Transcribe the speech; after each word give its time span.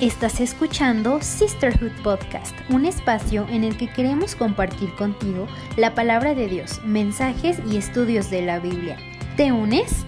Estás 0.00 0.40
escuchando 0.40 1.20
Sisterhood 1.20 1.92
Podcast, 2.02 2.56
un 2.70 2.86
espacio 2.86 3.46
en 3.50 3.64
el 3.64 3.76
que 3.76 3.92
queremos 3.92 4.34
compartir 4.34 4.94
contigo 4.94 5.46
la 5.76 5.94
palabra 5.94 6.34
de 6.34 6.48
Dios, 6.48 6.82
mensajes 6.86 7.58
y 7.70 7.76
estudios 7.76 8.30
de 8.30 8.40
la 8.40 8.60
Biblia. 8.60 8.96
¿Te 9.36 9.52
unes? 9.52 10.06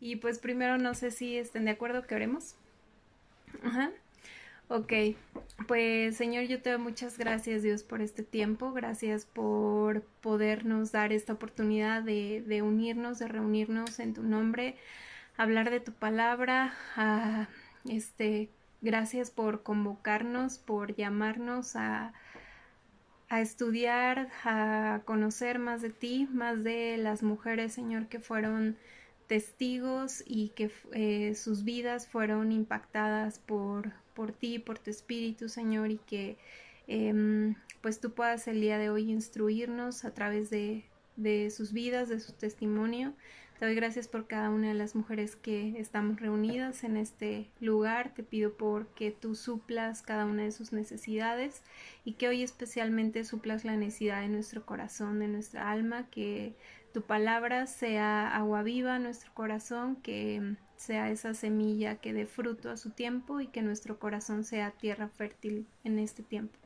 Y 0.00 0.16
pues 0.16 0.38
primero 0.38 0.76
no 0.76 0.92
sé 0.92 1.10
si 1.10 1.38
estén 1.38 1.64
de 1.64 1.70
acuerdo 1.70 2.06
que 2.06 2.14
oremos. 2.14 2.56
Ajá. 3.62 3.90
Ok, 4.68 4.92
pues 5.66 6.14
Señor, 6.14 6.44
yo 6.44 6.60
te 6.60 6.68
doy 6.68 6.78
muchas 6.78 7.16
gracias 7.16 7.62
Dios 7.62 7.84
por 7.84 8.02
este 8.02 8.22
tiempo, 8.22 8.74
gracias 8.74 9.24
por 9.24 10.02
podernos 10.20 10.92
dar 10.92 11.14
esta 11.14 11.32
oportunidad 11.32 12.02
de, 12.02 12.44
de 12.46 12.60
unirnos, 12.60 13.18
de 13.18 13.28
reunirnos 13.28 13.98
en 13.98 14.12
tu 14.12 14.22
nombre 14.22 14.76
hablar 15.38 15.70
de 15.70 15.80
tu 15.80 15.92
palabra. 15.92 16.74
Ah, 16.96 17.48
este, 17.88 18.50
gracias 18.82 19.30
por 19.30 19.62
convocarnos, 19.62 20.58
por 20.58 20.94
llamarnos 20.94 21.76
a, 21.76 22.12
a 23.30 23.40
estudiar, 23.40 24.28
a 24.44 25.00
conocer 25.06 25.58
más 25.58 25.80
de 25.80 25.90
ti, 25.90 26.28
más 26.30 26.62
de 26.62 26.98
las 26.98 27.22
mujeres, 27.22 27.72
Señor, 27.72 28.08
que 28.08 28.18
fueron 28.18 28.76
testigos 29.28 30.24
y 30.26 30.48
que 30.50 30.70
eh, 30.92 31.34
sus 31.34 31.62
vidas 31.62 32.08
fueron 32.08 32.50
impactadas 32.50 33.38
por, 33.38 33.92
por 34.14 34.32
ti, 34.32 34.58
por 34.58 34.78
tu 34.78 34.90
espíritu, 34.90 35.48
Señor, 35.48 35.90
y 35.90 35.98
que 35.98 36.36
em, 36.88 37.54
pues 37.80 38.00
tú 38.00 38.12
puedas 38.12 38.48
el 38.48 38.60
día 38.60 38.78
de 38.78 38.90
hoy 38.90 39.10
instruirnos 39.10 40.04
a 40.04 40.14
través 40.14 40.50
de, 40.50 40.84
de 41.16 41.50
sus 41.50 41.72
vidas, 41.72 42.08
de 42.08 42.18
su 42.18 42.32
testimonio. 42.32 43.12
Te 43.58 43.64
doy 43.64 43.74
gracias 43.74 44.06
por 44.06 44.28
cada 44.28 44.50
una 44.50 44.68
de 44.68 44.74
las 44.74 44.94
mujeres 44.94 45.34
que 45.34 45.80
estamos 45.80 46.20
reunidas 46.20 46.84
en 46.84 46.96
este 46.96 47.50
lugar. 47.58 48.14
Te 48.14 48.22
pido 48.22 48.52
por 48.52 48.86
que 48.94 49.10
tú 49.10 49.34
suplas 49.34 50.00
cada 50.02 50.26
una 50.26 50.44
de 50.44 50.52
sus 50.52 50.72
necesidades 50.72 51.64
y 52.04 52.12
que 52.12 52.28
hoy 52.28 52.44
especialmente 52.44 53.24
suplas 53.24 53.64
la 53.64 53.74
necesidad 53.74 54.20
de 54.20 54.28
nuestro 54.28 54.64
corazón, 54.64 55.18
de 55.18 55.26
nuestra 55.26 55.72
alma, 55.72 56.08
que 56.08 56.54
tu 56.94 57.02
palabra 57.02 57.66
sea 57.66 58.28
agua 58.28 58.62
viva 58.62 58.94
en 58.94 59.02
nuestro 59.02 59.34
corazón, 59.34 59.96
que 59.96 60.54
sea 60.76 61.10
esa 61.10 61.34
semilla 61.34 61.96
que 61.96 62.12
dé 62.12 62.26
fruto 62.26 62.70
a 62.70 62.76
su 62.76 62.90
tiempo 62.90 63.40
y 63.40 63.48
que 63.48 63.62
nuestro 63.62 63.98
corazón 63.98 64.44
sea 64.44 64.70
tierra 64.70 65.08
fértil 65.08 65.66
en 65.82 65.98
este 65.98 66.22
tiempo. 66.22 66.56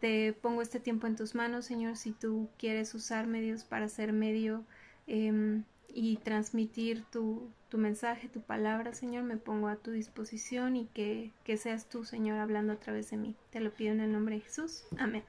Te 0.00 0.32
pongo 0.32 0.62
este 0.62 0.80
tiempo 0.80 1.06
en 1.06 1.16
tus 1.16 1.34
manos, 1.34 1.66
Señor, 1.66 1.98
si 1.98 2.12
tú 2.12 2.48
quieres 2.58 2.94
usar 2.94 3.26
medios 3.26 3.64
para 3.64 3.88
ser 3.90 4.14
medio 4.14 4.64
eh, 5.06 5.62
y 5.94 6.16
transmitir 6.16 7.04
tu, 7.04 7.50
tu, 7.68 7.78
mensaje, 7.78 8.28
tu 8.28 8.40
palabra, 8.40 8.92
Señor, 8.92 9.22
me 9.22 9.36
pongo 9.36 9.68
a 9.68 9.76
tu 9.76 9.92
disposición 9.92 10.76
y 10.76 10.86
que, 10.86 11.30
que 11.44 11.56
seas 11.56 11.88
tú, 11.88 12.04
Señor, 12.04 12.40
hablando 12.40 12.72
a 12.72 12.80
través 12.80 13.10
de 13.10 13.16
mí. 13.16 13.36
Te 13.50 13.60
lo 13.60 13.72
pido 13.72 13.92
en 13.92 14.00
el 14.00 14.12
nombre 14.12 14.34
de 14.34 14.40
Jesús. 14.40 14.84
Amén. 14.98 15.22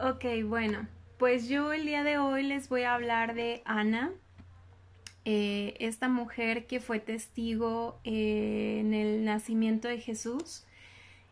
Ok, 0.00 0.24
bueno, 0.46 0.88
pues 1.18 1.48
yo 1.48 1.72
el 1.72 1.84
día 1.84 2.04
de 2.04 2.18
hoy 2.18 2.42
les 2.42 2.68
voy 2.68 2.82
a 2.82 2.94
hablar 2.94 3.34
de 3.34 3.62
Ana, 3.64 4.12
eh, 5.24 5.74
esta 5.78 6.08
mujer 6.08 6.66
que 6.66 6.80
fue 6.80 7.00
testigo 7.00 8.00
eh, 8.04 8.78
en 8.80 8.94
el 8.94 9.24
nacimiento 9.24 9.88
de 9.88 10.00
Jesús. 10.00 10.64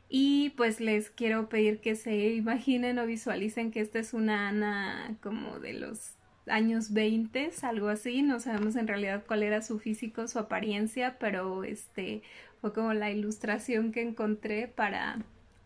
Y 0.09 0.51
pues 0.51 0.81
les 0.81 1.09
quiero 1.11 1.49
pedir 1.49 1.81
que 1.81 1.97
se 1.97 2.35
imaginen 2.35 2.99
o 2.99 3.07
visualicen 3.07 3.71
que 3.71 3.81
esta 3.81 3.99
es 3.99 4.13
una 4.13 4.49
Ana 4.49 5.17
como 5.23 5.61
de 5.61 5.73
los 5.73 6.16
años 6.49 6.93
20, 6.93 7.51
algo 7.63 7.89
así, 7.89 8.23
no 8.23 8.41
sabemos 8.41 8.77
en 8.77 8.87
realidad 8.87 9.25
cuál 9.27 9.43
era 9.43 9.63
su 9.63 9.79
físico, 9.79 10.29
su 10.29 10.39
apariencia, 10.39 11.19
pero 11.19 11.65
este 11.65 12.23
fue 12.61 12.73
como 12.73 12.95
la 12.95 13.11
ilustración 13.11 13.93
que 13.93 14.03
encontré 14.03 14.69
para, 14.69 15.19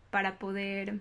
para 0.09 0.39
poder 0.39 0.99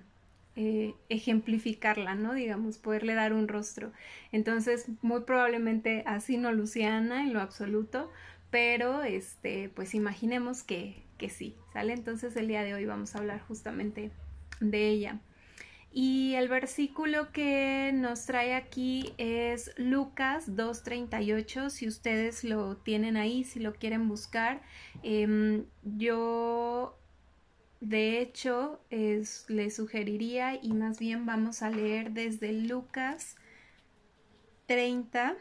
eh, 0.56 0.94
ejemplificarla, 1.08 2.14
¿no? 2.14 2.34
Digamos, 2.34 2.78
poderle 2.78 3.14
dar 3.14 3.32
un 3.32 3.48
rostro. 3.48 3.92
Entonces, 4.32 4.86
muy 5.02 5.22
probablemente 5.22 6.02
así 6.06 6.36
no 6.36 6.52
Luciana 6.52 7.22
en 7.22 7.32
lo 7.32 7.40
absoluto, 7.40 8.10
pero 8.50 9.02
este, 9.02 9.68
pues 9.70 9.94
imaginemos 9.94 10.62
que, 10.62 11.02
que 11.18 11.30
sí, 11.30 11.56
¿sale? 11.72 11.92
Entonces 11.92 12.36
el 12.36 12.48
día 12.48 12.62
de 12.62 12.74
hoy 12.74 12.84
vamos 12.84 13.14
a 13.14 13.18
hablar 13.18 13.40
justamente 13.46 14.10
de 14.60 14.88
ella. 14.88 15.20
Y 15.92 16.34
el 16.34 16.48
versículo 16.48 17.32
que 17.32 17.90
nos 17.92 18.24
trae 18.24 18.54
aquí 18.54 19.12
es 19.18 19.72
Lucas 19.76 20.48
2.38, 20.48 21.68
si 21.68 21.88
ustedes 21.88 22.44
lo 22.44 22.76
tienen 22.76 23.16
ahí, 23.16 23.42
si 23.42 23.58
lo 23.58 23.74
quieren 23.74 24.06
buscar. 24.08 24.62
Em, 25.02 25.64
yo, 25.82 26.96
de 27.80 28.20
hecho, 28.20 28.80
les 28.90 29.74
sugeriría 29.74 30.54
y 30.62 30.72
más 30.74 31.00
bien 31.00 31.26
vamos 31.26 31.60
a 31.62 31.70
leer 31.70 32.12
desde 32.12 32.52
Lucas 32.52 33.36
30, 34.66 35.36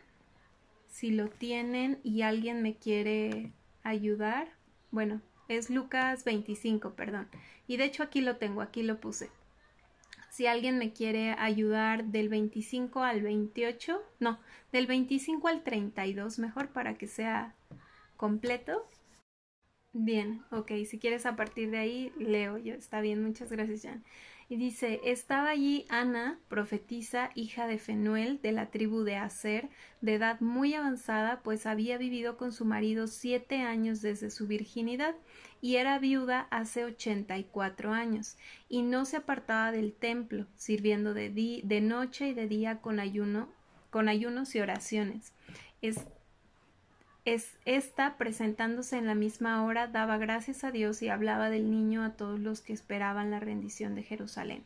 si 0.87 1.11
lo 1.11 1.29
tienen 1.29 1.99
y 2.03 2.23
alguien 2.23 2.63
me 2.63 2.75
quiere 2.75 3.51
ayudar. 3.83 4.49
Bueno, 4.89 5.21
es 5.47 5.69
Lucas 5.69 6.23
25, 6.23 6.95
perdón. 6.95 7.27
Y 7.67 7.77
de 7.77 7.85
hecho 7.85 8.01
aquí 8.01 8.21
lo 8.21 8.37
tengo, 8.37 8.61
aquí 8.61 8.81
lo 8.81 8.99
puse 8.99 9.29
si 10.29 10.47
alguien 10.47 10.77
me 10.77 10.93
quiere 10.93 11.31
ayudar 11.37 12.05
del 12.05 12.29
25 12.29 13.03
al 13.03 13.21
28, 13.21 14.01
no, 14.19 14.39
del 14.71 14.87
25 14.87 15.47
al 15.47 15.63
32 15.63 16.39
mejor 16.39 16.69
para 16.69 16.97
que 16.97 17.07
sea 17.07 17.55
completo. 18.17 18.87
Bien, 19.91 20.43
ok, 20.51 20.71
si 20.85 20.99
quieres 20.99 21.25
a 21.25 21.35
partir 21.35 21.71
de 21.71 21.79
ahí, 21.79 22.13
leo 22.19 22.57
yo, 22.57 22.75
está 22.75 23.01
bien, 23.01 23.23
muchas 23.23 23.51
gracias, 23.51 23.81
Jan. 23.81 24.03
Y 24.51 24.57
dice, 24.57 24.99
estaba 25.03 25.49
allí 25.51 25.85
Ana, 25.89 26.39
profetisa, 26.47 27.29
hija 27.35 27.67
de 27.67 27.77
Fenuel, 27.77 28.41
de 28.41 28.51
la 28.51 28.71
tribu 28.71 29.03
de 29.03 29.15
Aser, 29.15 29.69
de 30.01 30.15
edad 30.15 30.41
muy 30.41 30.73
avanzada, 30.73 31.41
pues 31.43 31.67
había 31.67 31.99
vivido 31.99 32.35
con 32.35 32.51
su 32.51 32.65
marido 32.65 33.05
siete 33.05 33.61
años 33.61 34.01
desde 34.01 34.31
su 34.31 34.47
virginidad, 34.47 35.13
y 35.61 35.75
era 35.75 35.99
viuda 35.99 36.47
hace 36.49 36.83
ochenta 36.83 37.37
y 37.37 37.43
cuatro 37.43 37.93
años, 37.93 38.37
y 38.69 38.81
no 38.81 39.05
se 39.05 39.17
apartaba 39.17 39.71
del 39.71 39.93
templo, 39.93 40.47
sirviendo 40.55 41.13
de, 41.13 41.29
de 41.63 41.81
noche 41.81 42.29
y 42.29 42.33
de 42.33 42.47
día 42.47 42.81
con 42.81 42.99
ayuno, 42.99 43.49
con 43.91 44.09
ayunos 44.09 44.55
y 44.55 44.61
oraciones. 44.61 45.31
Es 45.83 46.07
es 47.33 47.57
esta 47.65 48.17
presentándose 48.17 48.97
en 48.97 49.05
la 49.05 49.15
misma 49.15 49.63
hora 49.63 49.87
daba 49.87 50.17
gracias 50.17 50.63
a 50.63 50.71
Dios 50.71 51.01
y 51.01 51.09
hablaba 51.09 51.49
del 51.49 51.69
niño 51.69 52.03
a 52.03 52.13
todos 52.13 52.39
los 52.39 52.61
que 52.61 52.73
esperaban 52.73 53.29
la 53.29 53.39
rendición 53.39 53.93
de 53.93 54.03
Jerusalén. 54.03 54.63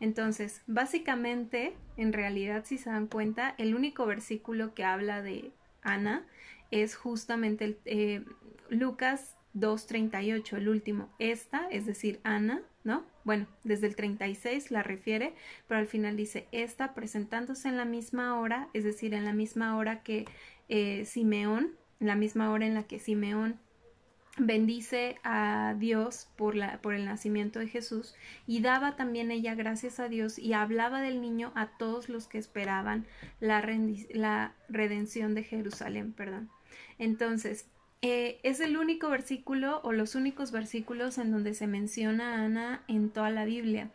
Entonces, 0.00 0.62
básicamente, 0.66 1.74
en 1.96 2.12
realidad, 2.12 2.64
si 2.66 2.78
se 2.78 2.90
dan 2.90 3.08
cuenta, 3.08 3.54
el 3.58 3.74
único 3.74 4.06
versículo 4.06 4.74
que 4.74 4.84
habla 4.84 5.22
de 5.22 5.50
Ana 5.82 6.24
es 6.70 6.94
justamente 6.94 7.64
el, 7.64 7.78
eh, 7.84 8.24
Lucas 8.68 9.36
2.38, 9.54 10.56
el 10.56 10.68
último. 10.68 11.08
Esta, 11.18 11.66
es 11.70 11.86
decir, 11.86 12.20
Ana, 12.22 12.62
¿no? 12.84 13.04
Bueno, 13.24 13.46
desde 13.64 13.86
el 13.86 13.96
36 13.96 14.70
la 14.70 14.82
refiere, 14.82 15.34
pero 15.66 15.80
al 15.80 15.86
final 15.86 16.16
dice, 16.16 16.46
esta 16.52 16.94
presentándose 16.94 17.68
en 17.68 17.76
la 17.76 17.84
misma 17.84 18.38
hora, 18.38 18.68
es 18.72 18.84
decir, 18.84 19.14
en 19.14 19.24
la 19.24 19.32
misma 19.32 19.76
hora 19.76 20.02
que 20.02 20.26
eh, 20.68 21.04
Simeón 21.06 21.72
la 22.00 22.16
misma 22.16 22.50
hora 22.50 22.66
en 22.66 22.74
la 22.74 22.84
que 22.84 22.98
Simeón 22.98 23.58
bendice 24.36 25.16
a 25.22 25.74
Dios 25.78 26.28
por, 26.36 26.56
la, 26.56 26.78
por 26.82 26.94
el 26.94 27.04
nacimiento 27.04 27.60
de 27.60 27.68
Jesús 27.68 28.14
y 28.46 28.60
daba 28.60 28.96
también 28.96 29.30
ella 29.30 29.54
gracias 29.54 30.00
a 30.00 30.08
Dios 30.08 30.38
y 30.38 30.54
hablaba 30.54 31.00
del 31.00 31.20
niño 31.20 31.52
a 31.54 31.68
todos 31.68 32.08
los 32.08 32.26
que 32.26 32.38
esperaban 32.38 33.06
la, 33.40 33.64
la 34.10 34.54
redención 34.68 35.34
de 35.34 35.44
Jerusalén, 35.44 36.12
perdón. 36.12 36.50
Entonces, 36.98 37.66
eh, 38.02 38.38
es 38.42 38.60
el 38.60 38.76
único 38.76 39.08
versículo 39.08 39.80
o 39.82 39.92
los 39.92 40.14
únicos 40.14 40.52
versículos 40.52 41.16
en 41.18 41.30
donde 41.30 41.54
se 41.54 41.66
menciona 41.66 42.44
Ana 42.44 42.82
en 42.88 43.10
toda 43.10 43.30
la 43.30 43.44
Biblia. 43.44 43.90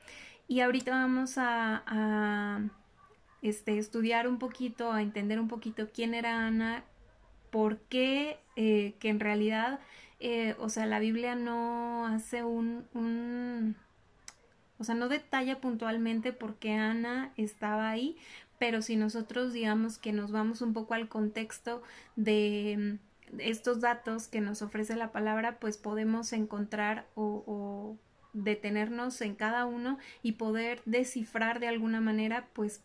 Y 0.48 0.62
ahorita 0.62 0.92
vamos 0.92 1.38
a, 1.38 1.84
a 1.86 2.62
este, 3.42 3.78
estudiar 3.78 4.28
un 4.28 4.40
poquito, 4.40 4.92
a 4.92 5.02
entender 5.02 5.40
un 5.40 5.48
poquito 5.48 5.90
quién 5.94 6.14
era 6.14 6.48
Ana, 6.48 6.84
por 7.52 7.80
qué 7.82 8.40
eh, 8.56 8.96
que 9.00 9.10
en 9.10 9.20
realidad, 9.20 9.80
eh, 10.20 10.56
o 10.60 10.70
sea, 10.70 10.86
la 10.86 11.00
Biblia 11.00 11.36
no 11.36 12.06
hace 12.08 12.44
un, 12.44 12.86
un, 12.94 13.76
o 14.78 14.84
sea, 14.84 14.96
no 14.96 15.10
detalla 15.10 15.62
puntualmente 15.62 16.34
por 16.34 16.56
qué 16.56 16.74
Ana 16.74 17.32
estaba 17.38 17.90
ahí, 17.90 18.18
pero 18.60 18.82
si 18.82 18.96
nosotros 18.96 19.54
digamos 19.54 19.98
que 19.98 20.12
nos 20.12 20.32
vamos 20.32 20.62
un 20.62 20.74
poco 20.74 20.94
al 20.94 21.08
contexto 21.08 21.82
de 22.16 22.98
estos 23.38 23.80
datos 23.80 24.28
que 24.28 24.42
nos 24.42 24.62
ofrece 24.62 24.96
la 24.96 25.12
palabra, 25.12 25.60
pues 25.60 25.78
podemos 25.78 26.34
encontrar 26.34 27.06
o 27.16 27.96
detenernos 28.34 29.22
en 29.22 29.36
cada 29.36 29.66
uno 29.66 29.98
y 30.22 30.34
poder 30.34 30.82
descifrar 30.86 31.60
de 31.60 31.68
alguna 31.68 32.02
manera, 32.02 32.48
pues, 32.54 32.82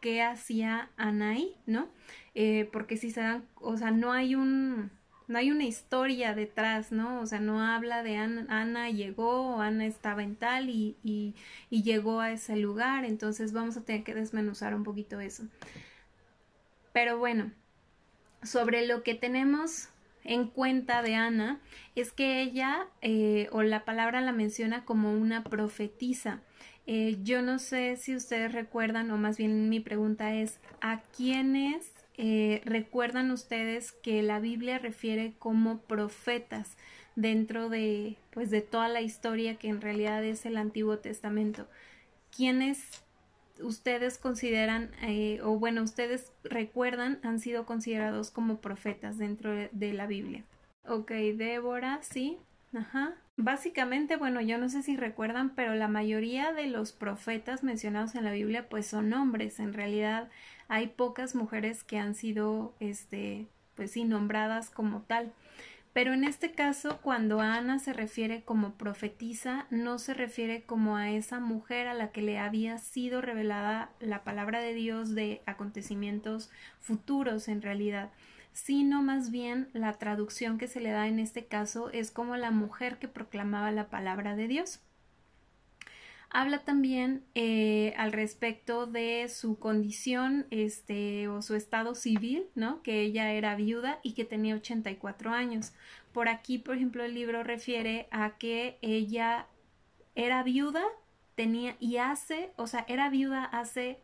qué 0.00 0.22
hacía 0.22 0.90
Anaí, 0.96 1.54
¿no? 1.66 1.88
Eh, 2.34 2.68
porque 2.72 2.96
si 2.96 3.10
se 3.10 3.20
dan, 3.20 3.44
o 3.56 3.76
sea, 3.76 3.90
no 3.90 4.12
hay 4.12 4.34
un, 4.34 4.90
no 5.28 5.38
hay 5.38 5.50
una 5.50 5.64
historia 5.64 6.34
detrás, 6.34 6.92
¿no? 6.92 7.20
O 7.20 7.26
sea, 7.26 7.40
no 7.40 7.62
habla 7.62 8.02
de 8.02 8.16
Ana, 8.16 8.46
Ana 8.48 8.90
llegó, 8.90 9.60
Ana 9.60 9.86
estaba 9.86 10.22
en 10.22 10.36
tal 10.36 10.70
y, 10.70 10.96
y, 11.04 11.34
y 11.70 11.82
llegó 11.82 12.20
a 12.20 12.32
ese 12.32 12.56
lugar, 12.56 13.04
entonces 13.04 13.52
vamos 13.52 13.76
a 13.76 13.84
tener 13.84 14.02
que 14.04 14.14
desmenuzar 14.14 14.74
un 14.74 14.84
poquito 14.84 15.20
eso. 15.20 15.44
Pero 16.92 17.18
bueno, 17.18 17.52
sobre 18.42 18.86
lo 18.86 19.02
que 19.02 19.14
tenemos 19.14 19.88
en 20.24 20.48
cuenta 20.48 21.02
de 21.02 21.14
Ana 21.14 21.60
es 21.94 22.12
que 22.12 22.42
ella, 22.42 22.86
eh, 23.00 23.48
o 23.52 23.62
la 23.62 23.84
palabra 23.84 24.20
la 24.20 24.32
menciona 24.32 24.84
como 24.84 25.12
una 25.12 25.44
profetisa. 25.44 26.42
Eh, 26.92 27.18
yo 27.22 27.40
no 27.40 27.60
sé 27.60 27.96
si 27.96 28.16
ustedes 28.16 28.50
recuerdan, 28.50 29.12
o 29.12 29.16
más 29.16 29.38
bien 29.38 29.68
mi 29.68 29.78
pregunta 29.78 30.34
es, 30.34 30.58
¿a 30.80 31.02
quiénes 31.16 31.92
eh, 32.16 32.62
recuerdan 32.64 33.30
ustedes 33.30 33.92
que 33.92 34.24
la 34.24 34.40
Biblia 34.40 34.76
refiere 34.80 35.34
como 35.38 35.78
profetas 35.82 36.76
dentro 37.14 37.68
de, 37.68 38.16
pues, 38.32 38.50
de 38.50 38.60
toda 38.60 38.88
la 38.88 39.02
historia 39.02 39.54
que 39.54 39.68
en 39.68 39.80
realidad 39.80 40.24
es 40.24 40.44
el 40.44 40.56
Antiguo 40.56 40.98
Testamento? 40.98 41.68
¿Quiénes 42.36 43.04
ustedes 43.62 44.18
consideran, 44.18 44.90
eh, 45.02 45.38
o 45.44 45.60
bueno, 45.60 45.84
ustedes 45.84 46.32
recuerdan, 46.42 47.20
han 47.22 47.38
sido 47.38 47.66
considerados 47.66 48.32
como 48.32 48.60
profetas 48.60 49.16
dentro 49.16 49.52
de, 49.52 49.92
la 49.92 50.08
Biblia. 50.08 50.42
Ok, 50.88 51.12
Débora, 51.12 52.00
sí, 52.02 52.38
ajá. 52.74 53.14
Básicamente, 53.36 54.16
bueno, 54.16 54.40
yo 54.40 54.58
no 54.58 54.68
sé 54.68 54.82
si 54.82 54.96
recuerdan, 54.96 55.54
pero 55.54 55.74
la 55.74 55.88
mayoría 55.88 56.52
de 56.52 56.66
los 56.66 56.92
profetas 56.92 57.62
mencionados 57.62 58.14
en 58.14 58.24
la 58.24 58.32
Biblia 58.32 58.68
pues 58.68 58.86
son 58.86 59.12
hombres. 59.12 59.60
En 59.60 59.72
realidad 59.72 60.28
hay 60.68 60.88
pocas 60.88 61.34
mujeres 61.34 61.82
que 61.82 61.98
han 61.98 62.14
sido, 62.14 62.74
este, 62.80 63.46
pues 63.76 63.92
sí, 63.92 64.04
nombradas 64.04 64.70
como 64.70 65.02
tal. 65.02 65.32
Pero 65.92 66.12
en 66.12 66.22
este 66.22 66.52
caso, 66.52 67.00
cuando 67.02 67.40
Ana 67.40 67.80
se 67.80 67.92
refiere 67.92 68.42
como 68.44 68.74
profetisa, 68.74 69.66
no 69.70 69.98
se 69.98 70.14
refiere 70.14 70.62
como 70.62 70.96
a 70.96 71.10
esa 71.10 71.40
mujer 71.40 71.88
a 71.88 71.94
la 71.94 72.12
que 72.12 72.22
le 72.22 72.38
había 72.38 72.78
sido 72.78 73.20
revelada 73.20 73.90
la 73.98 74.22
palabra 74.22 74.60
de 74.60 74.74
Dios 74.74 75.14
de 75.16 75.42
acontecimientos 75.46 76.50
futuros 76.78 77.48
en 77.48 77.60
realidad, 77.62 78.10
sino 78.52 79.02
más 79.02 79.30
bien 79.30 79.68
la 79.72 79.92
traducción 79.94 80.58
que 80.58 80.68
se 80.68 80.80
le 80.80 80.90
da 80.90 81.08
en 81.08 81.18
este 81.18 81.46
caso 81.46 81.90
es 81.90 82.10
como 82.10 82.36
la 82.36 82.50
mujer 82.50 82.98
que 82.98 83.08
proclamaba 83.08 83.70
la 83.70 83.88
palabra 83.88 84.36
de 84.36 84.48
Dios. 84.48 84.80
Habla 86.32 86.60
también 86.60 87.24
eh, 87.34 87.92
al 87.96 88.12
respecto 88.12 88.86
de 88.86 89.28
su 89.28 89.58
condición 89.58 90.46
este, 90.50 91.26
o 91.26 91.42
su 91.42 91.56
estado 91.56 91.96
civil, 91.96 92.46
¿no? 92.54 92.82
que 92.82 93.00
ella 93.00 93.32
era 93.32 93.56
viuda 93.56 93.98
y 94.04 94.12
que 94.12 94.24
tenía 94.24 94.54
84 94.54 95.32
años. 95.32 95.72
Por 96.12 96.28
aquí, 96.28 96.58
por 96.58 96.76
ejemplo, 96.76 97.02
el 97.02 97.14
libro 97.14 97.42
refiere 97.42 98.06
a 98.12 98.38
que 98.38 98.78
ella 98.80 99.48
era 100.14 100.44
viuda, 100.44 100.84
tenía 101.34 101.76
y 101.80 101.96
hace, 101.96 102.52
o 102.56 102.68
sea, 102.68 102.84
era 102.88 103.10
viuda 103.10 103.44
hace 103.44 104.00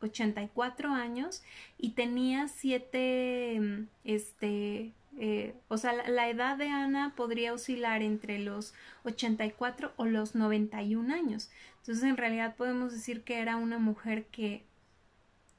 84 0.00 0.90
años 0.90 1.42
y 1.78 1.90
tenía 1.90 2.48
siete, 2.48 3.86
este, 4.04 4.92
eh, 5.18 5.54
o 5.68 5.76
sea, 5.76 5.92
la, 5.92 6.28
edad 6.28 6.56
de 6.56 6.68
Ana 6.68 7.14
podría 7.16 7.52
oscilar 7.52 8.02
entre 8.02 8.38
los 8.38 8.74
84 9.04 9.92
o 9.96 10.06
los 10.06 10.34
91 10.34 11.12
años. 11.14 11.50
Entonces, 11.78 12.04
en 12.04 12.16
realidad 12.16 12.56
podemos 12.56 12.92
decir 12.92 13.22
que 13.22 13.40
era 13.40 13.56
una 13.56 13.78
mujer 13.78 14.26
que, 14.26 14.64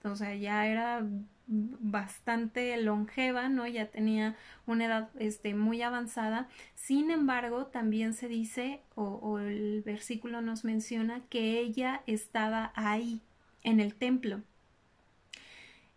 o 0.04 0.16
sea, 0.16 0.36
ya 0.36 0.66
era 0.68 1.06
bastante 1.48 2.76
longeva, 2.78 3.50
¿no? 3.50 3.68
Ya 3.68 3.92
tenía 3.92 4.36
una 4.66 4.86
edad 4.86 5.10
este, 5.20 5.54
muy 5.54 5.82
avanzada. 5.82 6.48
Sin 6.76 7.12
embargo, 7.12 7.68
también 7.68 8.14
se 8.14 8.28
dice, 8.28 8.82
o, 8.96 9.04
o 9.04 9.40
el 9.40 9.82
versículo 9.86 10.42
nos 10.42 10.64
menciona, 10.64 11.22
que 11.30 11.60
ella 11.60 12.04
estaba 12.08 12.72
ahí, 12.76 13.22
en 13.64 13.80
el 13.80 13.96
templo. 13.96 14.42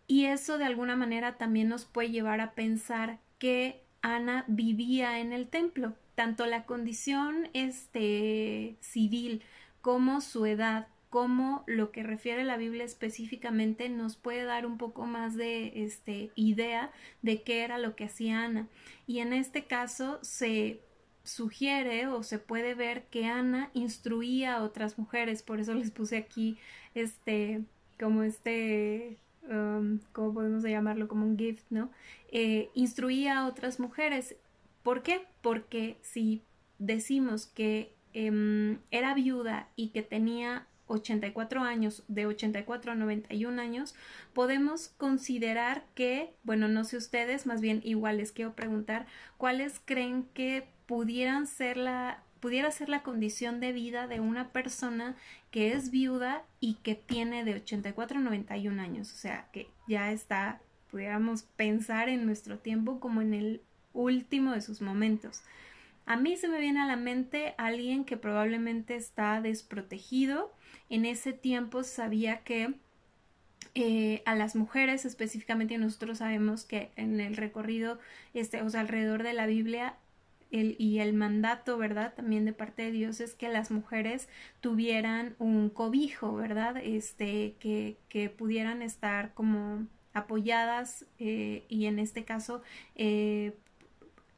Y 0.07 0.25
eso 0.25 0.57
de 0.57 0.65
alguna 0.65 0.95
manera 0.95 1.37
también 1.37 1.67
nos 1.67 1.85
puede 1.85 2.11
llevar 2.11 2.39
a 2.39 2.53
pensar 2.53 3.19
que 3.39 3.83
Ana 4.01 4.45
vivía 4.47 5.19
en 5.19 5.33
el 5.33 5.47
templo. 5.47 5.93
Tanto 6.13 6.45
la 6.45 6.65
condición 6.65 7.49
este, 7.53 8.77
civil 8.79 9.41
como 9.81 10.21
su 10.21 10.45
edad, 10.45 10.87
como 11.09 11.63
lo 11.65 11.91
que 11.91 12.03
refiere 12.03 12.43
la 12.43 12.57
Biblia 12.57 12.85
específicamente, 12.85 13.89
nos 13.89 14.15
puede 14.15 14.43
dar 14.43 14.65
un 14.65 14.77
poco 14.77 15.05
más 15.05 15.35
de 15.35 15.83
este, 15.83 16.31
idea 16.35 16.91
de 17.21 17.41
qué 17.41 17.63
era 17.63 17.77
lo 17.77 17.95
que 17.95 18.05
hacía 18.05 18.43
Ana. 18.43 18.67
Y 19.07 19.19
en 19.19 19.33
este 19.33 19.65
caso 19.65 20.19
se 20.21 20.81
sugiere 21.23 22.07
o 22.07 22.21
se 22.23 22.37
puede 22.37 22.75
ver 22.75 23.05
que 23.05 23.25
Ana 23.25 23.71
instruía 23.73 24.55
a 24.55 24.63
otras 24.63 24.97
mujeres, 24.97 25.41
por 25.41 25.59
eso 25.59 25.73
les 25.73 25.91
puse 25.91 26.17
aquí 26.17 26.57
este 26.95 27.61
como 27.97 28.23
este 28.23 29.17
Um, 29.49 29.99
¿cómo 30.11 30.33
podemos 30.33 30.63
llamarlo? 30.63 31.07
Como 31.07 31.25
un 31.25 31.37
gift, 31.37 31.65
¿no? 31.69 31.91
Eh, 32.31 32.69
instruía 32.73 33.39
a 33.39 33.47
otras 33.47 33.79
mujeres. 33.79 34.35
¿Por 34.83 35.03
qué? 35.03 35.21
Porque 35.41 35.97
si 36.01 36.41
decimos 36.79 37.45
que 37.45 37.93
em, 38.13 38.79
era 38.91 39.13
viuda 39.13 39.69
y 39.75 39.89
que 39.89 40.01
tenía 40.01 40.67
84 40.87 41.61
años, 41.61 42.03
de 42.07 42.25
84 42.25 42.91
a 42.91 42.95
91 42.95 43.61
años, 43.61 43.95
podemos 44.33 44.89
considerar 44.97 45.85
que, 45.95 46.33
bueno, 46.43 46.67
no 46.67 46.83
sé 46.83 46.97
ustedes, 46.97 47.45
más 47.45 47.61
bien 47.61 47.81
igual 47.83 48.17
les 48.17 48.31
quiero 48.31 48.53
preguntar, 48.55 49.05
¿cuáles 49.37 49.81
creen 49.83 50.27
que 50.33 50.67
pudieran 50.85 51.47
ser 51.47 51.77
la 51.77 52.23
pudiera 52.39 52.69
ser 52.71 52.89
la 52.89 53.03
condición 53.03 53.59
de 53.59 53.71
vida 53.71 54.07
de 54.07 54.19
una 54.19 54.49
persona 54.49 55.15
que 55.51 55.73
es 55.73 55.91
viuda 55.91 56.43
y 56.59 56.75
que 56.75 56.95
tiene 56.95 57.43
de 57.43 57.55
84 57.55 58.19
a 58.19 58.21
91 58.21 58.81
años, 58.81 59.11
o 59.13 59.17
sea, 59.17 59.47
que 59.51 59.67
ya 59.87 60.11
está, 60.11 60.59
pudiéramos 60.91 61.43
pensar 61.43 62.09
en 62.09 62.25
nuestro 62.25 62.59
tiempo 62.59 62.99
como 62.99 63.21
en 63.21 63.33
el 63.33 63.61
último 63.93 64.51
de 64.51 64.61
sus 64.61 64.81
momentos. 64.81 65.41
A 66.05 66.17
mí 66.17 66.37
se 66.37 66.47
me 66.47 66.59
viene 66.59 66.81
a 66.81 66.85
la 66.85 66.97
mente 66.97 67.55
alguien 67.57 68.05
que 68.05 68.17
probablemente 68.17 68.95
está 68.95 69.41
desprotegido. 69.41 70.53
En 70.89 71.05
ese 71.05 71.33
tiempo 71.33 71.83
sabía 71.83 72.43
que 72.43 72.75
eh, 73.73 74.21
a 74.25 74.35
las 74.35 74.55
mujeres 74.55 75.03
específicamente 75.03 75.77
nosotros 75.77 76.19
sabemos 76.19 76.63
que 76.63 76.91
en 76.95 77.19
el 77.19 77.35
recorrido, 77.35 77.99
este, 78.33 78.61
o 78.61 78.69
sea, 78.69 78.81
alrededor 78.81 79.23
de 79.23 79.33
la 79.33 79.47
Biblia 79.47 79.95
y 80.51 80.99
el 80.99 81.13
mandato, 81.13 81.77
¿verdad? 81.77 82.13
También 82.15 82.45
de 82.45 82.53
parte 82.53 82.83
de 82.83 82.91
Dios 82.91 83.19
es 83.19 83.33
que 83.33 83.49
las 83.49 83.71
mujeres 83.71 84.29
tuvieran 84.61 85.35
un 85.37 85.69
cobijo, 85.69 86.33
¿verdad? 86.35 86.77
Este, 86.77 87.55
que, 87.59 87.97
que 88.07 88.29
pudieran 88.29 88.81
estar 88.81 89.33
como 89.33 89.85
apoyadas 90.13 91.05
eh, 91.19 91.65
y 91.67 91.85
en 91.85 91.99
este 91.99 92.23
caso 92.23 92.63
eh, 92.95 93.53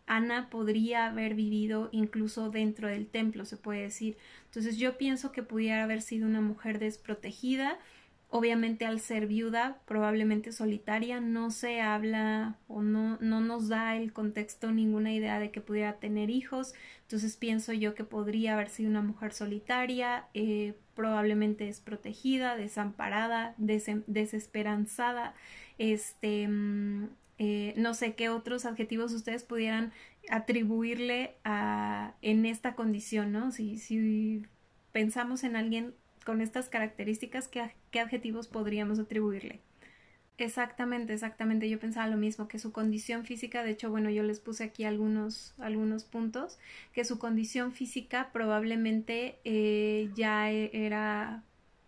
Ana 0.07 0.49
podría 0.49 1.07
haber 1.07 1.35
vivido 1.35 1.89
incluso 1.91 2.49
dentro 2.49 2.87
del 2.87 3.07
templo, 3.07 3.45
se 3.45 3.57
puede 3.57 3.81
decir. 3.81 4.17
Entonces 4.45 4.77
yo 4.77 4.97
pienso 4.97 5.31
que 5.31 5.43
pudiera 5.43 5.83
haber 5.83 6.01
sido 6.01 6.25
una 6.25 6.41
mujer 6.41 6.79
desprotegida, 6.79 7.77
Obviamente 8.29 8.85
al 8.85 8.99
ser 8.99 9.25
viuda, 9.25 9.79
probablemente 9.85 10.51
solitaria, 10.51 11.21
no 11.21 11.49
se 11.49 11.79
habla 11.79 12.57
o 12.67 12.81
no, 12.81 13.17
no 13.21 13.39
nos 13.39 13.69
da 13.69 13.95
el 13.95 14.11
contexto 14.11 14.71
ninguna 14.71 15.13
idea 15.13 15.39
de 15.39 15.49
que 15.49 15.61
pudiera 15.61 15.93
tener 15.93 16.29
hijos. 16.29 16.73
Entonces 17.03 17.37
pienso 17.37 17.71
yo 17.71 17.95
que 17.95 18.03
podría 18.03 18.55
haber 18.55 18.67
sido 18.67 18.89
una 18.89 19.01
mujer 19.01 19.31
solitaria, 19.31 20.25
eh, 20.33 20.73
probablemente 20.93 21.65
desprotegida, 21.65 22.57
desamparada, 22.57 23.55
desesperanzada. 23.57 25.33
Este, 25.77 26.49
mm, 26.49 27.09
eh, 27.37 27.73
no 27.77 27.93
sé 27.93 28.15
qué 28.15 28.27
otros 28.27 28.65
adjetivos 28.65 29.13
ustedes 29.13 29.43
pudieran 29.43 29.93
atribuirle 30.29 31.37
a, 31.45 32.15
en 32.21 32.45
esta 32.45 32.75
condición, 32.75 33.31
¿no? 33.31 33.51
Si, 33.51 33.77
si 33.77 34.45
pensamos 34.91 35.45
en 35.45 35.55
alguien 35.55 35.93
con 36.27 36.41
estas 36.41 36.67
características, 36.67 37.47
¿qué, 37.47 38.01
adjetivos 38.01 38.49
podríamos 38.49 38.99
atribuirle? 38.99 39.61
Exactamente, 40.37 41.13
exactamente. 41.13 41.69
Yo 41.69 41.79
pensaba 41.79 42.05
lo 42.09 42.17
mismo, 42.17 42.49
que 42.49 42.59
su 42.59 42.73
condición 42.73 43.23
física, 43.23 43.63
de 43.63 43.71
hecho, 43.71 43.89
bueno, 43.89 44.09
yo 44.09 44.23
les 44.23 44.41
puse 44.41 44.65
aquí 44.65 44.83
algunos, 44.83 45.53
algunos 45.57 46.03
puntos, 46.03 46.59
que 46.91 47.05
su 47.05 47.17
condición 47.17 47.71
física 47.71 48.31
probablemente 48.33 49.39
eh, 49.45 50.09
ya 50.15 50.51
e, 50.51 50.69
era, 50.73 51.43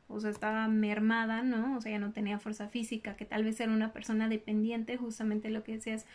o 0.07 0.21
sea, 0.21 0.29
estaba 0.29 0.69
mermada, 0.69 1.43
¿no? 1.43 1.75
O 1.75 1.81
sea, 1.81 1.91
ya 1.91 1.99
no 1.99 2.13
tenía 2.13 2.39
fuerza 2.39 2.69
física, 2.69 3.17
que 3.17 3.25
tal 3.25 3.43
vez 3.43 3.59
era 3.59 3.73
una 3.73 3.91
persona 3.91 4.29
dependiente, 4.29 4.95
justamente 4.95 5.49
lo 5.49 5.63
que 5.65 5.73
decías, 5.73 6.05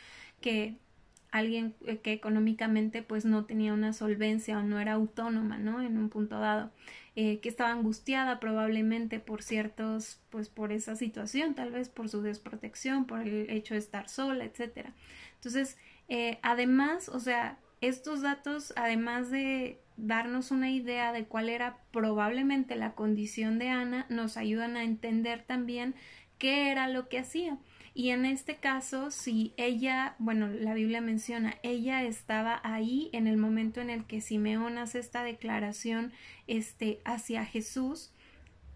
que 0.41 0.77
alguien 1.39 1.75
eh, 1.87 1.99
que 1.99 2.13
económicamente 2.13 3.03
pues 3.03 3.25
no 3.25 3.45
tenía 3.45 3.73
una 3.75 3.93
solvencia 3.93 4.59
o 4.59 4.63
no 4.63 4.79
era 4.81 4.93
autónoma, 4.95 5.59
¿no? 5.59 5.83
En 5.83 5.99
un 5.99 6.09
punto 6.09 6.39
dado. 6.39 6.71
Eh, 7.17 7.39
que 7.41 7.49
estaba 7.49 7.71
angustiada 7.71 8.41
probablemente 8.41 9.21
por 9.21 9.43
ciertos, 9.43 10.21
pues 10.31 10.49
por 10.49 10.73
esa 10.73 10.97
situación, 10.97 11.55
tal 11.55 11.71
vez 11.71 11.89
por 11.89 12.09
su 12.09 12.23
desprotección, 12.23 13.07
por 13.07 13.21
el 13.21 13.51
hecho 13.51 13.75
de 13.75 13.81
estar 13.81 14.09
sola, 14.09 14.45
etcétera. 14.45 14.93
Entonces, 15.37 15.77
Eh, 16.09 16.39
además, 16.43 17.09
o 17.09 17.19
sea, 17.19 17.57
estos 17.81 18.21
datos, 18.21 18.75
además 18.77 19.31
de 19.31 19.81
darnos 19.97 20.51
una 20.51 20.71
idea 20.71 21.13
de 21.13 21.25
cuál 21.25 21.49
era 21.49 21.79
probablemente 21.93 22.77
la 22.77 22.93
condición 22.95 23.59
de 23.59 23.71
Ana, 23.71 24.05
nos 24.11 24.37
ayudan 24.37 24.77
a 24.77 24.85
entender 24.85 25.45
también 25.47 25.95
qué 26.39 26.71
era 26.71 26.89
lo 26.89 27.09
que 27.09 27.19
hacía. 27.19 27.57
Y 27.95 28.11
en 28.11 28.25
este 28.25 28.57
caso, 28.57 29.13
si 29.13 29.55
ella, 29.57 30.17
bueno, 30.19 30.49
la 30.49 30.75
Biblia 30.75 31.01
menciona, 31.01 31.55
ella 31.63 32.03
estaba 32.03 32.61
ahí 32.65 33.09
en 33.13 33.29
el 33.29 33.37
momento 33.37 33.81
en 33.81 33.89
el 33.89 34.05
que 34.05 34.21
Simeón 34.21 34.79
hace 34.79 34.99
esta 34.99 35.23
declaración 35.23 36.13
este, 36.49 37.01
hacia 37.05 37.45
Jesús, 37.45 38.11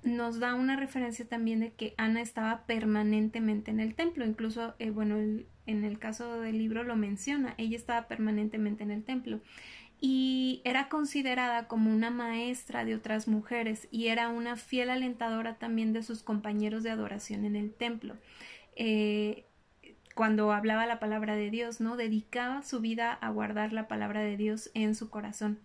nos 0.04 0.38
da 0.38 0.54
una 0.54 0.76
referencia 0.76 1.26
también 1.26 1.58
de 1.58 1.72
que 1.72 1.94
Ana 1.96 2.20
estaba 2.20 2.64
permanentemente 2.66 3.72
en 3.72 3.80
el 3.80 3.96
templo. 3.96 4.24
Incluso, 4.24 4.76
eh, 4.78 4.90
bueno, 4.90 5.16
en 5.66 5.84
el 5.84 5.98
caso 5.98 6.40
del 6.40 6.56
libro 6.56 6.84
lo 6.84 6.94
menciona, 6.94 7.54
ella 7.58 7.76
estaba 7.76 8.06
permanentemente 8.06 8.84
en 8.84 8.92
el 8.92 9.02
templo 9.02 9.40
y 10.00 10.60
era 10.64 10.88
considerada 10.88 11.66
como 11.66 11.92
una 11.92 12.10
maestra 12.10 12.84
de 12.84 12.94
otras 12.94 13.26
mujeres 13.26 13.88
y 13.90 14.06
era 14.06 14.28
una 14.28 14.56
fiel 14.56 14.90
alentadora 14.90 15.56
también 15.56 15.92
de 15.92 16.02
sus 16.02 16.22
compañeros 16.22 16.84
de 16.84 16.90
adoración 16.90 17.44
en 17.44 17.56
el 17.56 17.72
templo. 17.72 18.16
Eh, 18.78 19.44
cuando 20.14 20.52
hablaba 20.52 20.86
la 20.86 20.98
palabra 20.98 21.36
de 21.36 21.50
Dios, 21.50 21.80
¿no? 21.80 21.96
Dedicaba 21.96 22.62
su 22.62 22.80
vida 22.80 23.12
a 23.12 23.30
guardar 23.30 23.72
la 23.72 23.88
palabra 23.88 24.22
de 24.22 24.36
Dios 24.36 24.70
en 24.74 24.94
su 24.94 25.10
corazón. 25.10 25.58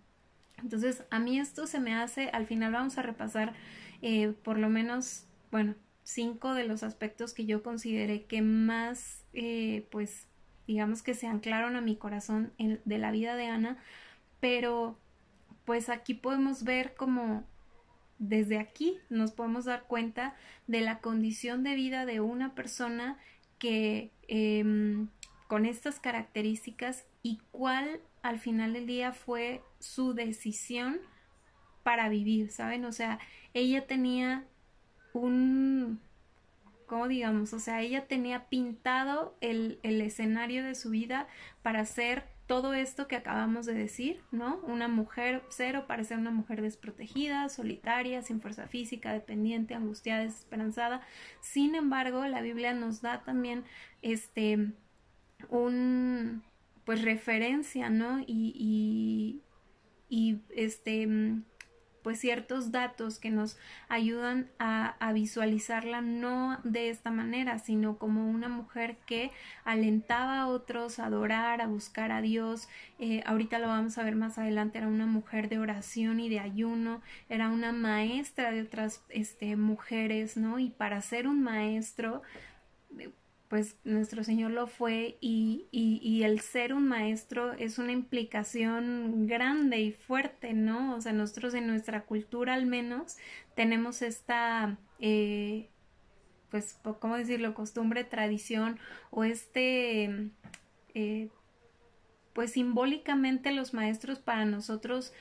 Entonces, 0.58 1.04
a 1.10 1.18
mí 1.18 1.38
esto 1.38 1.66
se 1.66 1.80
me 1.80 1.94
hace, 1.94 2.28
al 2.30 2.46
final 2.46 2.72
vamos 2.72 2.98
a 2.98 3.02
repasar 3.02 3.54
eh, 4.02 4.34
por 4.42 4.58
lo 4.58 4.68
menos, 4.68 5.26
bueno, 5.50 5.74
cinco 6.02 6.54
de 6.54 6.64
los 6.64 6.82
aspectos 6.82 7.34
que 7.34 7.46
yo 7.46 7.62
consideré 7.62 8.24
que 8.24 8.42
más, 8.42 9.24
eh, 9.32 9.86
pues, 9.90 10.26
digamos 10.66 11.02
que 11.02 11.14
se 11.14 11.26
anclaron 11.26 11.76
a 11.76 11.80
mi 11.80 11.96
corazón 11.96 12.52
de 12.58 12.98
la 12.98 13.10
vida 13.10 13.36
de 13.36 13.46
Ana, 13.46 13.78
pero 14.40 14.98
pues 15.64 15.88
aquí 15.88 16.14
podemos 16.14 16.64
ver 16.64 16.94
como 16.94 17.44
desde 18.18 18.58
aquí 18.58 18.98
nos 19.10 19.32
podemos 19.32 19.64
dar 19.64 19.84
cuenta 19.84 20.34
de 20.66 20.80
la 20.80 21.00
condición 21.00 21.62
de 21.62 21.74
vida 21.74 22.06
de 22.06 22.20
una 22.20 22.54
persona 22.54 23.18
que 23.58 24.10
em, 24.28 25.08
con 25.48 25.66
estas 25.66 26.00
características 26.00 27.04
y 27.22 27.40
cuál 27.50 28.00
al 28.22 28.38
final 28.38 28.72
del 28.72 28.86
día 28.86 29.12
fue 29.12 29.62
su 29.78 30.14
decisión 30.14 30.98
para 31.82 32.08
vivir, 32.08 32.50
¿saben? 32.50 32.84
O 32.84 32.92
sea, 32.92 33.18
ella 33.52 33.86
tenía 33.86 34.44
un, 35.12 36.00
¿cómo 36.86 37.08
digamos? 37.08 37.52
O 37.52 37.60
sea, 37.60 37.82
ella 37.82 38.06
tenía 38.06 38.48
pintado 38.48 39.36
el, 39.40 39.78
el 39.82 40.00
escenario 40.00 40.64
de 40.64 40.74
su 40.74 40.90
vida 40.90 41.28
para 41.62 41.84
ser 41.84 42.33
todo 42.46 42.74
esto 42.74 43.08
que 43.08 43.16
acabamos 43.16 43.64
de 43.64 43.74
decir, 43.74 44.20
¿no? 44.30 44.58
Una 44.64 44.86
mujer 44.88 45.42
cero 45.48 45.84
parece 45.88 46.14
una 46.14 46.30
mujer 46.30 46.60
desprotegida, 46.60 47.48
solitaria, 47.48 48.22
sin 48.22 48.40
fuerza 48.40 48.66
física, 48.66 49.12
dependiente, 49.12 49.74
angustiada, 49.74 50.22
desesperanzada. 50.22 51.00
Sin 51.40 51.74
embargo, 51.74 52.26
la 52.26 52.42
Biblia 52.42 52.74
nos 52.74 53.00
da 53.00 53.22
también 53.24 53.64
este 54.02 54.72
un 55.48 56.42
pues 56.84 57.02
referencia, 57.02 57.88
¿no? 57.88 58.20
Y, 58.20 58.52
y, 58.54 59.42
y 60.08 60.40
este 60.54 61.08
pues 62.04 62.20
ciertos 62.20 62.70
datos 62.70 63.18
que 63.18 63.30
nos 63.30 63.56
ayudan 63.88 64.48
a, 64.60 64.94
visualizarla 65.14 66.02
no 66.02 66.58
de 66.64 66.90
esta 66.90 67.10
manera, 67.10 67.58
sino 67.58 67.98
como 67.98 68.28
una 68.28 68.48
mujer 68.48 68.96
que 69.06 69.30
alentaba 69.64 70.40
a 70.40 70.48
otros 70.48 70.98
a 70.98 71.06
adorar, 71.06 71.62
a 71.62 71.66
buscar 71.66 72.12
a 72.12 72.20
Dios. 72.20 72.68
Eh, 72.98 73.22
ahorita 73.26 73.58
lo 73.58 73.68
vamos 73.68 73.96
a 73.96 74.04
ver 74.04 74.16
más 74.16 74.38
adelante, 74.38 74.78
era 74.78 74.88
una 74.88 75.06
mujer 75.06 75.48
de 75.48 75.58
oración 75.58 76.20
y 76.20 76.28
de 76.28 76.40
ayuno, 76.40 77.00
era 77.28 77.48
una 77.48 77.72
maestra 77.72 78.50
de 78.50 78.62
otras 78.62 79.02
este, 79.08 79.56
mujeres, 79.56 80.36
¿no? 80.36 80.58
Y 80.58 80.70
para 80.70 81.00
ser 81.00 81.26
un 81.26 81.42
maestro, 81.42 82.22
pues 83.54 83.76
nuestro 83.84 84.24
Señor 84.24 84.50
lo 84.50 84.66
fue 84.66 85.16
y, 85.20 85.68
y, 85.70 86.24
el 86.24 86.40
ser 86.40 86.74
un 86.74 86.88
maestro 86.88 87.52
es 87.52 87.78
una 87.78 87.92
implicación 87.92 89.28
grande 89.28 89.78
y 89.78 89.92
fuerte, 89.92 90.52
¿no? 90.54 90.96
O 90.96 91.00
sea, 91.00 91.12
nosotros 91.12 91.54
en 91.54 91.68
nuestra 91.68 92.02
cultura 92.02 92.54
al 92.54 92.66
menos 92.66 93.16
tenemos 93.54 94.02
esta, 94.02 94.76
eh, 94.98 95.68
pues, 96.50 96.80
¿cómo 96.98 97.16
decirlo? 97.16 97.54
Costumbre, 97.54 98.02
tradición 98.02 98.80
o 99.12 99.22
este, 99.22 100.30
eh, 100.94 101.28
pues 102.32 102.50
simbólicamente 102.50 103.52
los 103.52 103.72
maestros 103.72 104.18
para 104.18 104.46
nosotros 104.46 105.12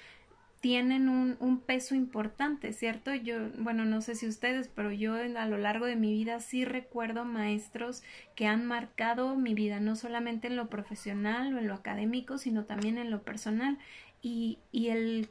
tienen 0.64 1.10
un, 1.10 1.36
un, 1.42 1.60
peso 1.60 1.94
importante, 1.94 2.72
¿cierto? 2.72 3.14
Yo, 3.14 3.50
bueno, 3.58 3.84
no 3.84 4.00
sé 4.00 4.16
si 4.16 4.30
ustedes, 4.30 4.70
pero 4.74 4.94
yo 4.94 5.16
a 5.16 5.46
lo 5.46 5.58
largo 5.58 5.86
de 5.86 5.98
mi 5.98 6.14
vida 6.14 6.40
sí 6.40 6.64
recuerdo 6.64 7.26
maestros 7.26 8.02
que 8.34 8.48
han 8.48 8.66
marcado 8.66 9.36
mi 9.36 9.56
vida, 9.56 9.82
no 9.82 9.98
solamente 9.98 10.48
en 10.48 10.56
lo 10.56 10.70
profesional 10.70 11.54
o 11.54 11.60
en 11.60 11.68
lo 11.68 11.74
académico, 11.74 12.38
sino 12.38 12.64
también 12.64 12.98
en 12.98 13.12
lo 13.12 13.24
personal. 13.24 13.78
Y, 14.22 14.58
y 14.72 14.88
el 14.88 15.30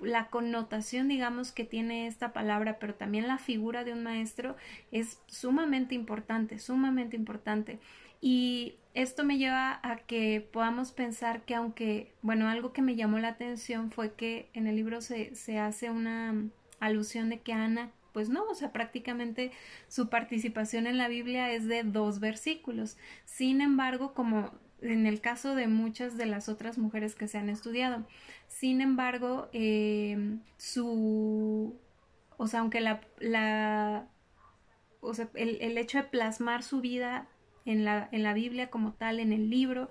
la 0.00 0.30
connotación, 0.30 1.06
digamos, 1.06 1.52
que 1.52 1.64
tiene 1.64 2.08
esta 2.08 2.32
palabra, 2.32 2.80
pero 2.80 2.96
también 2.96 3.28
la 3.28 3.38
figura 3.38 3.84
de 3.84 3.92
un 3.92 4.02
maestro 4.02 4.56
es 4.90 5.20
sumamente 5.28 5.94
importante, 5.94 6.58
sumamente 6.58 7.14
importante. 7.14 7.78
Y 8.20 8.74
esto 8.94 9.24
me 9.24 9.38
lleva 9.38 9.80
a 9.82 9.96
que 9.98 10.46
podamos 10.52 10.92
pensar 10.92 11.42
que 11.42 11.54
aunque, 11.54 12.12
bueno, 12.22 12.48
algo 12.48 12.72
que 12.72 12.82
me 12.82 12.96
llamó 12.96 13.18
la 13.18 13.28
atención 13.28 13.90
fue 13.90 14.14
que 14.14 14.50
en 14.52 14.66
el 14.66 14.76
libro 14.76 15.00
se, 15.00 15.34
se 15.34 15.58
hace 15.58 15.90
una 15.90 16.34
alusión 16.80 17.30
de 17.30 17.40
que 17.40 17.52
Ana, 17.52 17.90
pues 18.12 18.28
no, 18.28 18.44
o 18.44 18.54
sea, 18.54 18.72
prácticamente 18.72 19.52
su 19.88 20.08
participación 20.08 20.86
en 20.86 20.98
la 20.98 21.08
Biblia 21.08 21.50
es 21.52 21.66
de 21.66 21.82
dos 21.84 22.20
versículos. 22.20 22.98
Sin 23.24 23.60
embargo, 23.60 24.12
como 24.14 24.52
en 24.82 25.06
el 25.06 25.20
caso 25.20 25.54
de 25.54 25.68
muchas 25.68 26.16
de 26.16 26.26
las 26.26 26.48
otras 26.48 26.76
mujeres 26.76 27.14
que 27.14 27.28
se 27.28 27.38
han 27.38 27.48
estudiado. 27.48 28.04
Sin 28.48 28.80
embargo, 28.80 29.48
eh, 29.52 30.38
su, 30.58 31.76
o 32.36 32.46
sea, 32.46 32.60
aunque 32.60 32.80
la, 32.80 33.00
la 33.18 34.08
o 35.00 35.14
sea, 35.14 35.28
el, 35.34 35.58
el, 35.60 35.78
hecho 35.78 35.98
de 35.98 36.04
plasmar 36.04 36.62
su 36.62 36.80
vida 36.80 37.28
en 37.64 37.84
la, 37.84 38.08
en 38.12 38.22
la 38.22 38.34
Biblia 38.34 38.70
como 38.70 38.92
tal, 38.92 39.20
en 39.20 39.32
el 39.32 39.50
libro, 39.50 39.88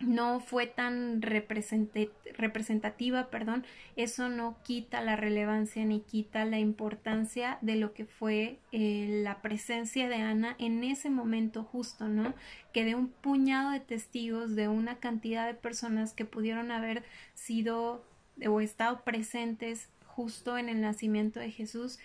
no 0.00 0.40
fue 0.40 0.66
tan 0.66 1.20
representativa, 1.20 3.28
perdón, 3.28 3.66
eso 3.96 4.30
no 4.30 4.56
quita 4.64 5.02
la 5.02 5.14
relevancia 5.14 5.84
ni 5.84 6.00
quita 6.00 6.46
la 6.46 6.58
importancia 6.58 7.58
de 7.60 7.76
lo 7.76 7.92
que 7.92 8.06
fue 8.06 8.58
eh, 8.72 9.20
la 9.22 9.42
presencia 9.42 10.08
de 10.08 10.16
Ana 10.16 10.56
en 10.58 10.84
ese 10.84 11.10
momento 11.10 11.64
justo, 11.64 12.08
¿no? 12.08 12.32
Que 12.72 12.86
de 12.86 12.94
un 12.94 13.08
puñado 13.08 13.72
de 13.72 13.80
testigos, 13.80 14.56
de 14.56 14.68
una 14.68 14.96
cantidad 14.96 15.46
de 15.46 15.54
personas 15.54 16.14
que 16.14 16.24
pudieron 16.24 16.70
haber 16.70 17.04
sido 17.34 18.02
o 18.46 18.62
estado 18.62 19.04
presentes 19.04 19.90
justo 20.06 20.56
en 20.56 20.70
el 20.70 20.80
nacimiento 20.80 21.40
de 21.40 21.50
Jesús, 21.50 21.98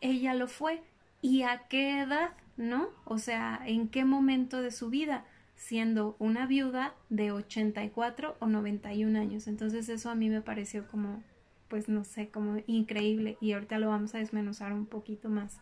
ella 0.00 0.34
lo 0.34 0.46
fue. 0.46 0.82
¿Y 1.22 1.42
a 1.42 1.66
qué 1.68 2.00
edad? 2.00 2.30
¿no? 2.60 2.90
O 3.04 3.18
sea, 3.18 3.60
¿en 3.66 3.88
qué 3.88 4.04
momento 4.04 4.62
de 4.62 4.70
su 4.70 4.90
vida? 4.90 5.24
Siendo 5.56 6.14
una 6.18 6.46
viuda 6.46 6.94
de 7.08 7.32
84 7.32 8.36
o 8.38 8.46
91 8.46 9.18
años. 9.18 9.46
Entonces 9.46 9.88
eso 9.88 10.10
a 10.10 10.14
mí 10.14 10.28
me 10.28 10.42
pareció 10.42 10.86
como, 10.86 11.22
pues 11.68 11.88
no 11.88 12.04
sé, 12.04 12.28
como 12.28 12.62
increíble 12.66 13.36
y 13.40 13.52
ahorita 13.52 13.78
lo 13.78 13.88
vamos 13.88 14.14
a 14.14 14.18
desmenuzar 14.18 14.72
un 14.72 14.86
poquito 14.86 15.28
más. 15.28 15.58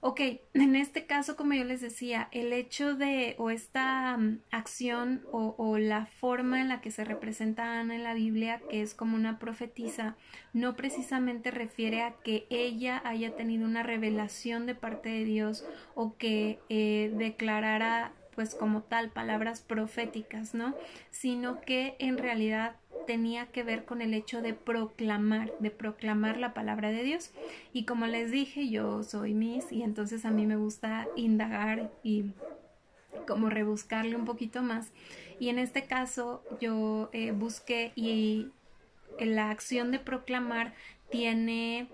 Ok, 0.00 0.20
en 0.54 0.76
este 0.76 1.06
caso, 1.06 1.34
como 1.34 1.54
yo 1.54 1.64
les 1.64 1.80
decía, 1.80 2.28
el 2.30 2.52
hecho 2.52 2.94
de 2.94 3.34
o 3.38 3.50
esta 3.50 4.16
mm, 4.16 4.42
acción 4.52 5.26
o, 5.32 5.76
la 5.78 6.06
forma 6.06 6.60
en 6.60 6.68
la 6.68 6.80
que 6.80 6.92
se 6.92 7.04
representa 7.04 7.80
Ana 7.80 7.96
en 7.96 8.04
la 8.04 8.14
Biblia, 8.14 8.62
que 8.70 8.80
es 8.82 8.94
como 8.94 9.16
una 9.16 9.40
profetisa, 9.40 10.16
no 10.52 10.76
precisamente 10.76 11.50
refiere 11.50 12.02
a 12.02 12.14
que 12.22 12.46
ella 12.48 13.02
haya 13.04 13.34
tenido 13.34 13.64
una 13.64 13.82
revelación 13.82 14.66
de 14.66 14.76
parte 14.76 15.08
de 15.08 15.24
Dios 15.24 15.66
o 15.96 16.16
que 16.16 16.60
eh, 16.68 17.12
declarara 17.16 18.12
pues 18.38 18.54
como 18.54 18.82
tal 18.82 19.10
palabras 19.10 19.62
proféticas, 19.62 20.54
¿no? 20.54 20.76
Sino 21.10 21.60
que 21.60 21.96
en 21.98 22.18
realidad 22.18 22.76
tenía 23.04 23.46
que 23.46 23.64
ver 23.64 23.84
con 23.84 24.00
el 24.00 24.14
hecho 24.14 24.42
de 24.42 24.54
proclamar, 24.54 25.52
de 25.58 25.72
proclamar 25.72 26.38
la 26.38 26.54
palabra 26.54 26.92
de 26.92 27.02
Dios. 27.02 27.32
Y 27.72 27.84
como 27.84 28.06
les 28.06 28.30
dije, 28.30 28.68
yo 28.68 29.02
soy 29.02 29.34
Miss 29.34 29.72
y 29.72 29.82
entonces 29.82 30.24
a 30.24 30.30
mí 30.30 30.46
me 30.46 30.54
gusta 30.54 31.08
indagar 31.16 31.90
y 32.04 32.30
como 33.26 33.50
rebuscarle 33.50 34.14
un 34.14 34.24
poquito 34.24 34.62
más. 34.62 34.92
Y 35.40 35.48
en 35.48 35.58
este 35.58 35.86
caso 35.86 36.44
yo 36.60 37.10
eh, 37.12 37.32
busqué 37.32 37.90
y 37.96 38.52
la 39.18 39.50
acción 39.50 39.90
de 39.90 39.98
proclamar 39.98 40.74
tiene 41.10 41.88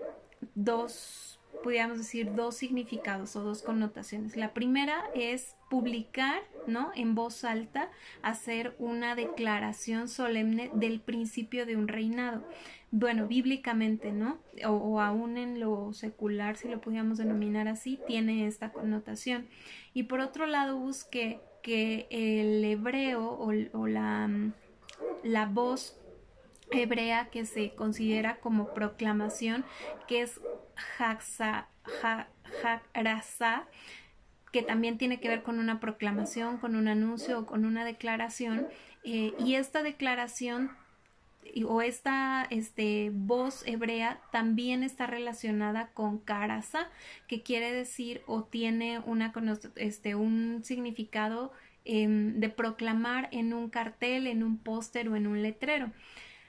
dos 0.53 1.34
pudiéramos 1.65 1.97
decir, 1.97 2.35
dos 2.35 2.57
significados 2.57 3.35
o 3.35 3.41
dos 3.41 3.63
connotaciones. 3.63 4.37
La 4.37 4.53
primera 4.53 5.03
es 5.15 5.55
publicar, 5.67 6.43
¿no? 6.67 6.91
En 6.93 7.15
voz 7.15 7.43
alta, 7.43 7.89
hacer 8.21 8.75
una 8.77 9.15
declaración 9.15 10.07
solemne 10.07 10.69
del 10.75 10.99
principio 10.99 11.65
de 11.65 11.75
un 11.75 11.87
reinado. 11.87 12.47
Bueno, 12.91 13.27
bíblicamente, 13.27 14.11
¿no? 14.11 14.37
O, 14.63 14.73
o 14.73 15.01
aún 15.01 15.37
en 15.37 15.59
lo 15.59 15.91
secular, 15.91 16.55
si 16.55 16.67
lo 16.67 16.79
pudiéramos 16.81 17.17
denominar 17.17 17.67
así, 17.67 17.99
tiene 18.05 18.45
esta 18.45 18.71
connotación. 18.71 19.47
Y 19.95 20.03
por 20.03 20.19
otro 20.19 20.45
lado, 20.45 20.77
busqué 20.77 21.39
que 21.63 22.05
el 22.11 22.63
hebreo 22.63 23.27
o, 23.27 23.87
la, 23.87 24.29
la 25.23 25.45
voz 25.47 25.99
hebrea 26.69 27.29
que 27.31 27.45
se 27.45 27.73
considera 27.73 28.39
como 28.39 28.73
proclamación, 28.75 29.65
que 30.07 30.21
es 30.21 30.39
Haksa, 30.97 31.67
que 34.51 34.61
también 34.61 34.97
tiene 34.97 35.19
que 35.19 35.27
ver 35.27 35.43
con 35.43 35.59
una 35.59 35.79
proclamación, 35.79 36.57
con 36.57 36.75
un 36.75 36.87
anuncio 36.87 37.39
o 37.39 37.45
con 37.45 37.65
una 37.65 37.83
declaración. 37.83 38.67
Eh, 39.03 39.33
y 39.39 39.55
esta 39.55 39.83
declaración 39.83 40.71
o 41.63 41.81
esta 41.81 42.47
este, 42.49 43.11
voz 43.13 43.63
hebrea 43.65 44.19
también 44.31 44.83
está 44.83 45.07
relacionada 45.07 45.89
con 45.93 46.19
karasa, 46.19 46.89
que 47.27 47.43
quiere 47.43 47.71
decir 47.71 48.21
o 48.27 48.43
tiene 48.43 48.99
una, 48.99 49.31
este, 49.75 50.15
un 50.15 50.61
significado 50.63 51.53
em, 51.85 52.39
de 52.39 52.49
proclamar 52.49 53.29
en 53.31 53.53
un 53.53 53.69
cartel, 53.69 54.27
en 54.27 54.43
un 54.43 54.57
póster 54.57 55.07
o 55.07 55.15
en 55.15 55.27
un 55.27 55.41
letrero. 55.43 55.91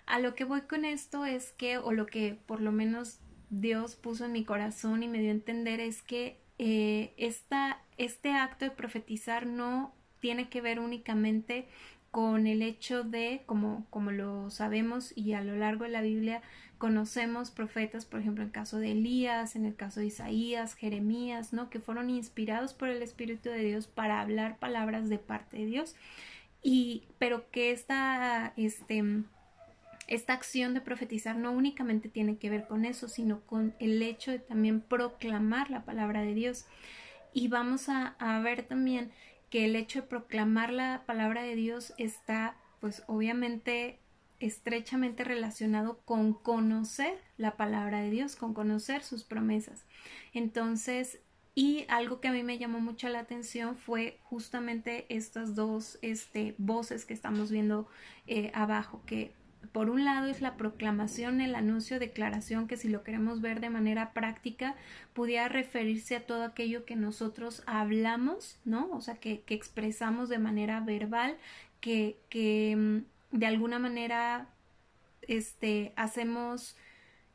A 0.06 0.18
lo 0.18 0.35
que 0.35 0.45
voy 0.45 0.62
con 0.62 0.85
esto 0.85 1.25
es 1.25 1.52
que, 1.52 1.78
o 1.78 1.92
lo 1.92 2.06
que 2.06 2.38
por 2.47 2.61
lo 2.61 2.73
menos 2.73 3.21
Dios 3.50 3.97
puso 3.97 4.25
en 4.25 4.33
mi 4.33 4.45
corazón 4.45 5.03
y 5.03 5.09
me 5.09 5.21
dio 5.21 5.29
a 5.29 5.35
entender 5.35 5.81
es 5.81 6.03
que 6.03 6.38
eh, 6.59 7.12
este 7.19 8.33
acto 8.33 8.65
de 8.65 8.71
profetizar 8.71 9.47
no 9.47 9.95
tiene 10.21 10.49
que 10.49 10.61
ver 10.61 10.81
únicamente 10.81 11.69
con 12.11 12.47
el 12.47 12.62
hecho 12.62 13.05
de, 13.05 13.43
como, 13.47 13.87
como 13.91 14.11
lo 14.11 14.49
sabemos 14.50 15.12
y 15.17 15.35
a 15.35 15.43
lo 15.43 15.55
largo 15.57 15.85
de 15.85 15.91
la 15.91 16.00
Biblia 16.00 16.41
conocemos 16.79 17.50
profetas, 17.50 18.05
por 18.05 18.21
ejemplo, 18.21 18.43
en 18.43 18.49
el 18.49 18.53
caso 18.53 18.79
de 18.79 18.93
Elías, 18.93 19.57
en 19.57 19.65
el 19.65 19.75
caso 19.75 20.00
de 20.00 20.07
Isaías, 20.07 20.75
Jeremías, 20.75 21.53
¿no? 21.53 21.71
Que 21.71 21.81
fueron 21.81 22.11
inspirados 22.11 22.75
por 22.75 22.88
el 22.88 23.03
Espíritu 23.03 23.49
de 23.50 23.65
Dios 23.65 23.87
para 23.87 24.21
hablar 24.21 24.59
palabras 24.59 25.09
de 25.09 25.19
parte 25.19 25.59
de 25.59 25.67
Dios. 25.67 25.95
Y, 26.62 27.05
pero 27.19 27.50
que 27.50 27.71
esta, 27.71 28.53
este, 28.57 29.03
esta 30.07 30.35
acción 30.35 30.75
de 30.75 30.81
profetizar 30.81 31.37
no 31.37 31.53
únicamente 31.53 32.09
tiene 32.09 32.39
que 32.39 32.51
ver 32.51 32.67
con 32.67 32.85
eso, 32.85 33.09
sino 33.09 33.41
con 33.41 33.75
el 33.81 34.01
hecho 34.03 34.31
de 34.31 34.39
también 34.39 34.81
proclamar 34.81 35.71
la 35.71 35.85
palabra 35.85 36.23
de 36.23 36.35
Dios. 36.35 36.67
Y 37.33 37.49
vamos 37.49 37.89
a, 37.89 38.17
ver 38.43 38.63
también 38.63 39.11
que 39.51 39.65
el 39.65 39.77
hecho 39.77 40.03
de 40.03 40.07
proclamar 40.07 40.73
la 40.73 41.03
palabra 41.07 41.43
de 41.43 41.57
Dios 41.57 41.93
está, 41.99 42.57
pues 42.81 43.03
obviamente, 43.09 43.99
estrechamente 44.39 45.25
relacionado 45.25 45.99
con 46.05 46.35
conocer 46.35 47.19
la 47.37 47.57
palabra 47.57 48.01
de 48.01 48.11
Dios, 48.11 48.37
con 48.37 48.55
conocer 48.55 49.03
sus 49.03 49.25
promesas. 49.25 49.85
Entonces, 50.33 51.21
y 51.55 51.85
algo 51.89 52.21
que 52.21 52.29
a 52.29 52.33
mí 52.33 52.43
me 52.43 52.59
llamó 52.59 52.81
mucho 52.81 53.09
la 53.09 53.21
atención 53.21 53.77
fue 53.77 54.19
justamente 54.23 55.07
estas 55.09 55.55
dos 55.55 55.99
este, 56.03 56.55
voces 56.59 57.07
que 57.07 57.15
estamos 57.15 57.51
viendo 57.51 57.89
eh, 58.27 58.51
abajo, 58.55 59.03
que 59.07 59.33
por 59.73 59.91
un 59.91 60.05
lado 60.05 60.29
es 60.29 60.41
la 60.41 60.57
proclamación, 60.57 61.41
el 61.41 61.55
anuncio, 61.55 61.99
declaración, 61.99 62.67
que 62.69 62.77
si 62.77 62.89
lo 62.89 63.03
queremos 63.03 63.41
ver 63.41 63.61
de 63.61 63.71
manera 63.71 64.13
práctica, 64.13 64.75
pudiera 65.13 65.49
referirse 65.49 66.17
a 66.17 66.27
todo 66.27 66.45
aquello 66.45 66.85
que 66.85 66.97
nosotros 66.97 67.63
hablamos, 67.67 68.59
¿no? 68.65 68.91
O 68.93 69.01
sea, 69.01 69.17
que, 69.17 69.43
que 69.43 69.55
expresamos 69.55 70.29
de 70.29 70.39
manera 70.39 70.81
verbal, 70.81 71.37
que, 71.81 72.19
que 72.29 72.75
mm, 72.77 73.39
de 73.39 73.47
alguna 73.47 73.79
manera 73.79 74.49
este, 75.23 75.93
hacemos 75.97 76.76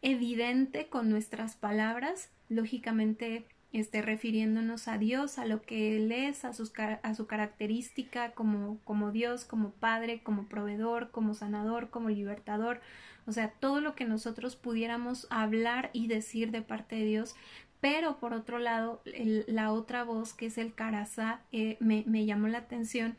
evidente 0.02 0.88
con 0.88 1.10
nuestras 1.10 1.56
palabras, 1.56 2.30
lógicamente 2.50 3.46
este, 3.74 4.02
refiriéndonos 4.02 4.88
a 4.88 4.98
Dios, 4.98 5.38
a 5.38 5.46
lo 5.46 5.62
que 5.62 5.96
Él 5.98 6.12
es, 6.12 6.44
a, 6.46 6.54
sus, 6.54 6.74
a 6.78 7.14
su 7.16 7.28
característica 7.28 8.32
como, 8.32 8.80
como 8.84 9.12
Dios, 9.12 9.46
como 9.46 9.72
Padre, 9.72 10.22
como 10.24 10.48
proveedor, 10.48 11.12
como 11.12 11.34
sanador, 11.34 11.90
como 11.90 12.10
libertador, 12.10 12.82
o 13.26 13.32
sea, 13.32 13.50
todo 13.50 13.82
lo 13.82 13.96
que 13.96 14.06
nosotros 14.06 14.56
pudiéramos 14.56 15.28
hablar 15.30 15.90
y 15.94 16.08
decir 16.08 16.52
de 16.52 16.62
parte 16.62 16.96
de 16.96 17.06
Dios, 17.06 17.36
pero 17.80 18.18
por 18.20 18.34
otro 18.34 18.60
lado, 18.60 19.02
la 19.48 19.72
otra 19.72 20.04
voz 20.04 20.34
que 20.34 20.48
es 20.48 20.58
el 20.58 20.74
Carazá 20.74 21.42
eh, 21.52 21.78
me, 21.80 22.04
me 22.08 22.26
llamó 22.26 22.48
la 22.48 22.60
atención 22.60 23.16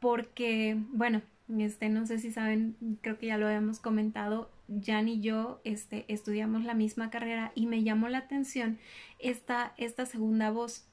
porque, 0.00 0.76
bueno, 0.92 1.20
este, 1.58 1.88
no 1.88 2.06
sé 2.06 2.18
si 2.18 2.32
saben, 2.32 2.76
creo 3.02 3.18
que 3.18 3.26
ya 3.26 3.38
lo 3.38 3.46
habíamos 3.46 3.80
comentado, 3.80 4.50
Jan 4.84 5.08
y 5.08 5.20
yo 5.20 5.60
este, 5.64 6.04
estudiamos 6.08 6.64
la 6.64 6.74
misma 6.74 7.10
carrera 7.10 7.52
y 7.54 7.66
me 7.66 7.82
llamó 7.82 8.08
la 8.08 8.18
atención 8.18 8.78
esta, 9.18 9.74
esta 9.76 10.06
segunda 10.06 10.50
voz 10.50 10.86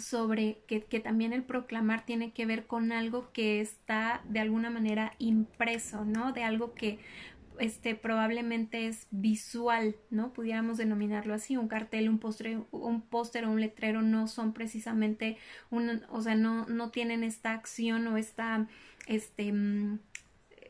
sobre 0.00 0.62
que, 0.66 0.84
que, 0.84 1.00
también 1.00 1.34
el 1.34 1.42
proclamar 1.42 2.06
tiene 2.06 2.32
que 2.32 2.46
ver 2.46 2.66
con 2.66 2.92
algo 2.92 3.30
que 3.32 3.60
está 3.60 4.22
de 4.26 4.40
alguna 4.40 4.70
manera 4.70 5.12
impreso, 5.18 6.06
¿no? 6.06 6.32
De 6.32 6.44
algo 6.44 6.72
que 6.72 6.98
este 7.58 7.94
probablemente 7.94 8.86
es 8.86 9.06
visual, 9.10 9.96
¿no? 10.10 10.32
Pudiéramos 10.32 10.78
denominarlo 10.78 11.34
así, 11.34 11.56
un 11.56 11.68
cartel, 11.68 12.08
un 12.08 12.18
póster, 12.18 12.60
un 12.70 13.02
póster 13.02 13.44
o 13.44 13.50
un 13.50 13.60
letrero 13.60 14.02
no 14.02 14.26
son 14.26 14.52
precisamente 14.52 15.36
un, 15.70 16.02
o 16.08 16.22
sea, 16.22 16.34
no, 16.34 16.66
no 16.66 16.90
tienen 16.90 17.22
esta 17.24 17.52
acción 17.52 18.06
o 18.06 18.16
esta 18.16 18.66
este, 19.06 19.52
mm, 19.52 19.98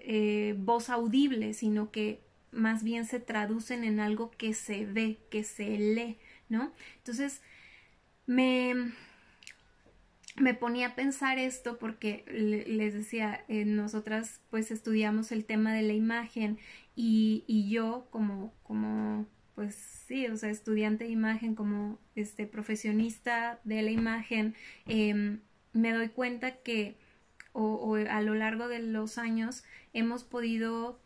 eh, 0.05 0.55
voz 0.59 0.91
audible, 0.91 1.55
sino 1.55 1.91
que 1.91 2.21
más 2.51 2.83
bien 2.83 3.07
se 3.07 3.21
traducen 3.21 3.85
en 3.85 4.01
algo 4.01 4.31
que 4.31 4.55
se 4.55 4.85
ve, 4.85 5.19
que 5.31 5.45
se 5.45 5.79
lee, 5.79 6.19
¿no? 6.49 6.73
Entonces, 6.99 7.41
me, 8.27 8.93
me 10.37 10.55
ponía 10.55 10.89
a 10.89 10.95
pensar 10.95 11.39
esto 11.39 11.79
porque 11.79 12.25
les 12.29 12.95
decía, 12.95 13.45
eh, 13.49 13.65
nosotras 13.65 14.41
pues 14.51 14.71
estudiamos 14.71 15.33
el 15.33 15.45
tema 15.45 15.73
de 15.73 15.83
la 15.83 15.93
imagen 15.95 16.59
y, 16.95 17.45
y 17.47 17.71
yo 17.71 18.07
como, 18.11 18.53
como 18.63 19.27
pues 19.55 19.75
sí, 20.07 20.27
o 20.29 20.37
sea, 20.37 20.51
estudiante 20.51 21.05
de 21.05 21.11
imagen, 21.11 21.55
como 21.55 21.99
este 22.15 22.47
profesionista 22.47 23.61
de 23.65 23.83
la 23.83 23.91
imagen, 23.91 24.55
em, 24.87 25.41
me 25.73 25.93
doy 25.93 26.09
cuenta 26.09 26.57
que 26.63 26.97
o, 27.53 27.97
a 27.97 28.21
lo 28.23 28.35
largo 28.35 28.69
de 28.69 28.81
los 28.81 29.19
años 29.19 29.65
hemos 29.93 30.25
podido 30.25 30.99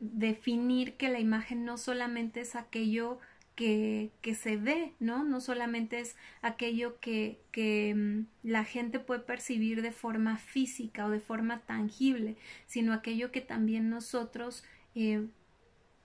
definir 0.00 0.94
que 0.94 1.08
la 1.08 1.20
imagen 1.20 1.64
no 1.64 1.78
solamente 1.78 2.40
es 2.40 2.56
aquello 2.56 3.18
que, 3.54 4.10
que, 4.22 4.34
se 4.34 4.56
ve, 4.56 4.94
¿no? 4.98 5.24
No 5.24 5.40
solamente 5.40 6.00
es 6.00 6.16
aquello 6.40 6.98
que, 7.00 7.38
que 7.52 7.94
mm, 7.94 8.26
la 8.42 8.64
gente 8.64 8.98
puede 8.98 9.20
percibir 9.20 9.82
de 9.82 9.92
forma 9.92 10.38
física 10.38 11.06
o 11.06 11.10
de 11.10 11.20
forma 11.20 11.60
tangible, 11.60 12.36
sino 12.66 12.92
aquello 12.92 13.30
que 13.30 13.42
también 13.42 13.90
nosotros 13.90 14.64
eh, 14.94 15.26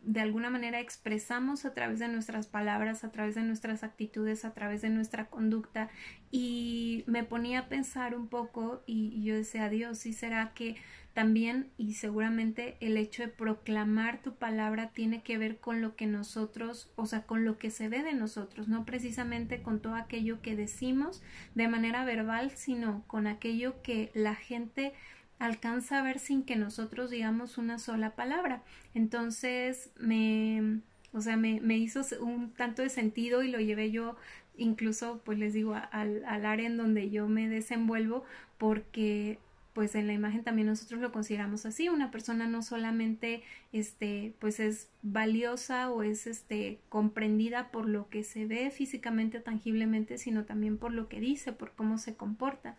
de 0.08 0.22
alguna 0.22 0.50
manera 0.50 0.80
expresamos 0.80 1.66
a 1.66 1.74
través 1.74 2.00
de 2.00 2.08
nuestras 2.08 2.48
palabras, 2.48 3.04
a 3.04 3.12
través 3.12 3.36
de 3.36 3.44
nuestras 3.44 3.84
actitudes, 3.84 4.46
a 4.46 4.54
través 4.54 4.82
de 4.82 4.90
nuestra 4.90 5.26
conducta. 5.26 5.90
Y 6.32 7.04
me 7.08 7.26
ponía 7.26 7.60
a 7.60 7.68
pensar 7.68 8.16
un 8.16 8.30
poco 8.30 8.84
y, 8.86 9.22
yo 9.22 9.36
decía, 9.36 9.68
Dios, 9.70 10.00
¿sí 10.00 10.14
será 10.14 10.54
que 10.54 10.78
también 11.14 11.72
y 11.78 11.96
seguramente 11.96 12.78
el 12.80 12.96
hecho 12.96 13.24
de 13.24 13.28
proclamar 13.28 14.22
tu 14.22 14.36
palabra 14.36 14.92
tiene 14.94 15.24
que 15.24 15.38
ver 15.38 15.58
con 15.58 15.82
lo 15.82 15.96
que 15.98 16.06
nosotros, 16.06 16.90
o 16.96 17.06
sea, 17.06 17.24
con 17.24 17.44
lo 17.44 17.58
que 17.58 17.70
se 17.70 17.90
ve 17.90 18.02
de 18.02 18.14
nosotros, 18.14 18.70
no 18.70 18.86
precisamente 18.86 19.62
con 19.62 19.82
todo 19.82 19.96
aquello 19.96 20.42
que 20.42 20.56
decimos 20.56 21.22
de 21.54 21.68
manera 21.68 22.06
verbal, 22.06 22.52
sino 22.52 23.04
con 23.08 23.28
aquello 23.28 23.82
que 23.82 24.10
la 24.14 24.36
gente 24.36 24.94
alcanza 25.40 26.00
a 26.00 26.04
ver 26.04 26.20
sin 26.20 26.44
que 26.44 26.56
nosotros 26.56 27.10
digamos 27.12 27.58
una 27.58 27.80
sola 27.80 28.16
palabra. 28.16 28.64
Entonces 28.94 29.92
me, 29.98 30.82
o 31.14 31.22
sea, 31.22 31.38
me, 31.38 31.62
me 31.62 31.78
hizo 31.78 32.02
un 32.22 32.54
tanto 32.54 32.82
de 32.82 32.90
sentido 32.90 33.44
y 33.44 33.52
lo 33.52 33.60
llevé 33.60 33.92
yo 33.92 34.16
incluso, 34.58 35.22
pues 35.24 35.38
les 35.38 35.54
digo, 35.54 35.76
al, 35.92 36.26
al 36.26 36.46
área 36.46 36.68
en 36.68 36.78
donde 36.78 37.10
yo 37.10 37.28
me 37.28 37.48
desenvuelvo 37.48 38.24
porque 38.58 39.40
pues 39.78 39.94
en 39.94 40.08
la 40.08 40.14
imagen 40.14 40.44
también 40.44 40.68
nosotros 40.68 41.00
lo 41.02 41.12
consideramos 41.12 41.68
así 41.68 41.88
una 41.88 42.10
persona 42.10 42.48
no 42.48 42.64
solamente 42.64 43.44
este 43.72 44.34
pues 44.40 44.60
es 44.60 44.90
valiosa 45.04 45.92
o 45.92 46.02
es 46.02 46.26
este 46.26 46.80
comprendida 46.90 47.70
por 47.70 47.88
lo 47.88 48.10
que 48.10 48.24
se 48.24 48.48
ve 48.48 48.72
físicamente 48.72 49.40
tangiblemente 49.40 50.18
sino 50.18 50.46
también 50.46 50.80
por 50.80 50.94
lo 50.94 51.08
que 51.08 51.20
dice 51.20 51.54
por 51.54 51.74
cómo 51.74 52.00
se 52.00 52.16
comporta 52.16 52.76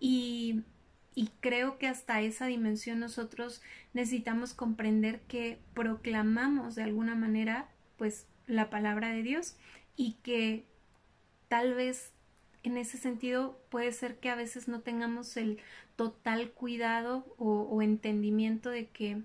y 0.00 0.62
y 1.14 1.30
creo 1.40 1.78
que 1.78 1.86
hasta 1.86 2.20
esa 2.20 2.46
dimensión 2.46 3.00
nosotros 3.00 3.62
necesitamos 3.92 4.54
comprender 4.54 5.20
que 5.22 5.58
proclamamos 5.74 6.74
de 6.74 6.84
alguna 6.84 7.14
manera 7.14 7.68
pues 7.96 8.26
la 8.46 8.70
palabra 8.70 9.10
de 9.10 9.22
Dios 9.22 9.56
y 9.96 10.14
que 10.22 10.64
tal 11.48 11.74
vez 11.74 12.12
en 12.62 12.76
ese 12.76 12.98
sentido 12.98 13.58
puede 13.70 13.92
ser 13.92 14.18
que 14.18 14.30
a 14.30 14.34
veces 14.34 14.68
no 14.68 14.80
tengamos 14.80 15.36
el 15.36 15.58
total 15.96 16.50
cuidado 16.52 17.26
o, 17.38 17.82
entendimiento 17.82 18.70
de 18.70 18.86
que 18.88 19.22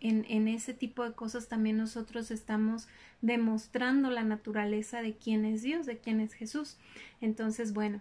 en, 0.00 0.48
ese 0.48 0.74
tipo 0.74 1.04
de 1.04 1.12
cosas 1.12 1.48
también 1.48 1.76
nosotros 1.76 2.30
estamos 2.30 2.88
demostrando 3.22 4.10
la 4.10 4.24
naturaleza 4.24 5.02
de 5.02 5.14
quién 5.14 5.44
es 5.44 5.62
Dios, 5.62 5.86
de 5.86 5.98
quién 5.98 6.20
es 6.20 6.32
Jesús. 6.32 6.78
Entonces, 7.20 7.72
bueno, 7.74 8.00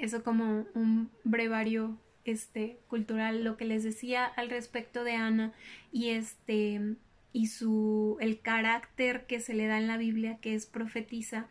eso 0.00 0.22
como 0.22 0.66
un 0.74 1.10
brevario 1.24 1.98
este 2.24 2.78
cultural 2.88 3.44
lo 3.44 3.56
que 3.56 3.64
les 3.64 3.82
decía 3.82 4.24
al 4.24 4.50
respecto 4.50 5.04
de 5.04 5.14
Ana 5.14 5.52
y 5.92 6.10
este 6.10 6.96
y 7.32 7.46
su 7.46 8.16
el 8.20 8.40
carácter 8.40 9.26
que 9.26 9.40
se 9.40 9.54
le 9.54 9.66
da 9.66 9.78
en 9.78 9.86
la 9.86 9.96
Biblia 9.96 10.38
que 10.40 10.54
es 10.54 10.66
profetiza 10.66 11.48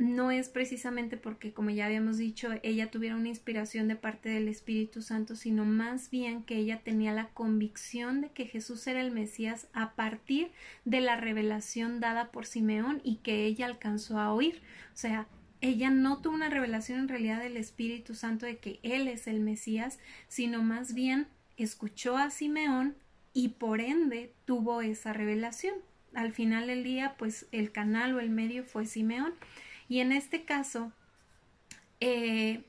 no 0.00 0.30
es 0.30 0.48
precisamente 0.48 1.18
porque, 1.18 1.52
como 1.52 1.68
ya 1.68 1.84
habíamos 1.84 2.16
dicho, 2.16 2.48
ella 2.62 2.90
tuviera 2.90 3.16
una 3.16 3.28
inspiración 3.28 3.86
de 3.86 3.96
parte 3.96 4.30
del 4.30 4.48
Espíritu 4.48 5.02
Santo, 5.02 5.36
sino 5.36 5.66
más 5.66 6.08
bien 6.08 6.42
que 6.42 6.56
ella 6.56 6.80
tenía 6.82 7.12
la 7.12 7.28
convicción 7.28 8.22
de 8.22 8.30
que 8.30 8.46
Jesús 8.46 8.86
era 8.86 9.02
el 9.02 9.10
Mesías 9.10 9.68
a 9.74 9.92
partir 9.92 10.52
de 10.86 11.02
la 11.02 11.16
revelación 11.16 12.00
dada 12.00 12.32
por 12.32 12.46
Simeón 12.46 13.02
y 13.04 13.16
que 13.16 13.44
ella 13.44 13.66
alcanzó 13.66 14.18
a 14.18 14.32
oír. 14.32 14.62
O 14.94 14.96
sea, 14.96 15.26
ella 15.60 15.90
no 15.90 16.18
tuvo 16.22 16.34
una 16.34 16.48
revelación 16.48 17.00
en 17.00 17.08
realidad 17.08 17.40
del 17.40 17.56
Espíritu 17.56 18.14
Santo 18.14 18.46
de 18.46 18.58
que 18.58 18.80
Él 18.82 19.08
es 19.08 19.26
el 19.26 19.40
Mesías, 19.40 19.98
sino 20.28 20.62
más 20.62 20.94
bien 20.94 21.26
escuchó 21.56 22.16
a 22.16 22.30
Simeón 22.30 22.96
y 23.32 23.48
por 23.48 23.80
ende 23.80 24.32
tuvo 24.44 24.80
esa 24.80 25.12
revelación. 25.12 25.74
Al 26.14 26.32
final 26.32 26.66
del 26.66 26.82
día, 26.82 27.14
pues 27.18 27.46
el 27.52 27.72
canal 27.72 28.14
o 28.14 28.20
el 28.20 28.30
medio 28.30 28.64
fue 28.64 28.86
Simeón. 28.86 29.34
Y 29.88 30.00
en 30.00 30.12
este 30.12 30.44
caso, 30.44 30.92
eh, 32.00 32.62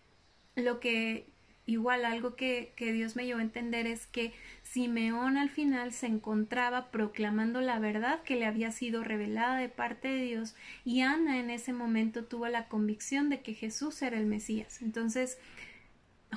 lo 0.56 0.80
que 0.80 1.26
igual 1.66 2.06
algo 2.06 2.36
que, 2.36 2.74
que, 2.76 2.92
Dios 2.92 3.16
me 3.16 3.26
llevó 3.26 3.40
a 3.40 3.44
entender 3.44 3.88
es 3.88 4.06
que 4.08 4.34
Simeón 4.72 5.36
al 5.36 5.50
final 5.50 5.92
se 5.92 6.08
encontraba 6.08 6.92
proclamando 6.92 7.60
la 7.60 7.78
verdad 7.78 8.24
que 8.24 8.38
le 8.38 8.46
había 8.46 8.72
sido 8.72 9.04
revelada 9.04 9.58
de 9.58 9.68
parte 9.68 10.08
de 10.08 10.24
Dios 10.24 10.56
y 10.86 11.02
Ana 11.02 11.40
en 11.40 11.50
ese 11.50 11.74
momento 11.74 12.24
tuvo 12.24 12.48
la 12.48 12.70
convicción 12.70 13.28
de 13.28 13.42
que 13.42 13.54
Jesús 13.54 14.02
era 14.02 14.18
el 14.18 14.28
Mesías. 14.28 14.82
Entonces, 14.82 15.38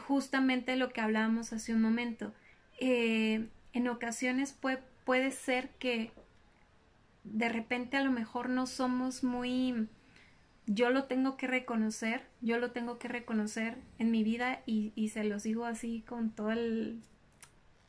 justamente 0.09 0.75
lo 0.75 0.93
que 0.93 1.01
hablábamos 1.01 1.53
hace 1.53 1.75
un 1.75 1.81
momento, 1.81 2.35
eh, 2.81 3.47
en 3.73 3.87
ocasiones 3.87 4.53
puede, 4.53 4.81
puede 5.05 5.31
ser 5.31 5.69
que 5.79 6.11
de 7.23 7.49
repente 7.49 7.99
a 7.99 8.03
lo 8.03 8.11
mejor 8.11 8.49
no 8.49 8.67
somos 8.67 9.23
muy 9.23 9.87
yo 10.67 10.91
lo 10.91 11.05
tengo 11.05 11.37
que 11.37 11.47
reconocer, 11.47 12.23
yo 12.41 12.59
lo 12.59 12.73
tengo 12.73 12.99
que 12.99 13.07
reconocer 13.07 13.77
en 14.01 14.11
mi 14.11 14.25
vida 14.25 14.63
y, 14.67 14.93
y 14.97 15.11
se 15.11 15.23
los 15.23 15.45
digo 15.45 15.67
así 15.67 16.03
con 16.09 16.31
todo 16.31 16.51
el, 16.51 17.01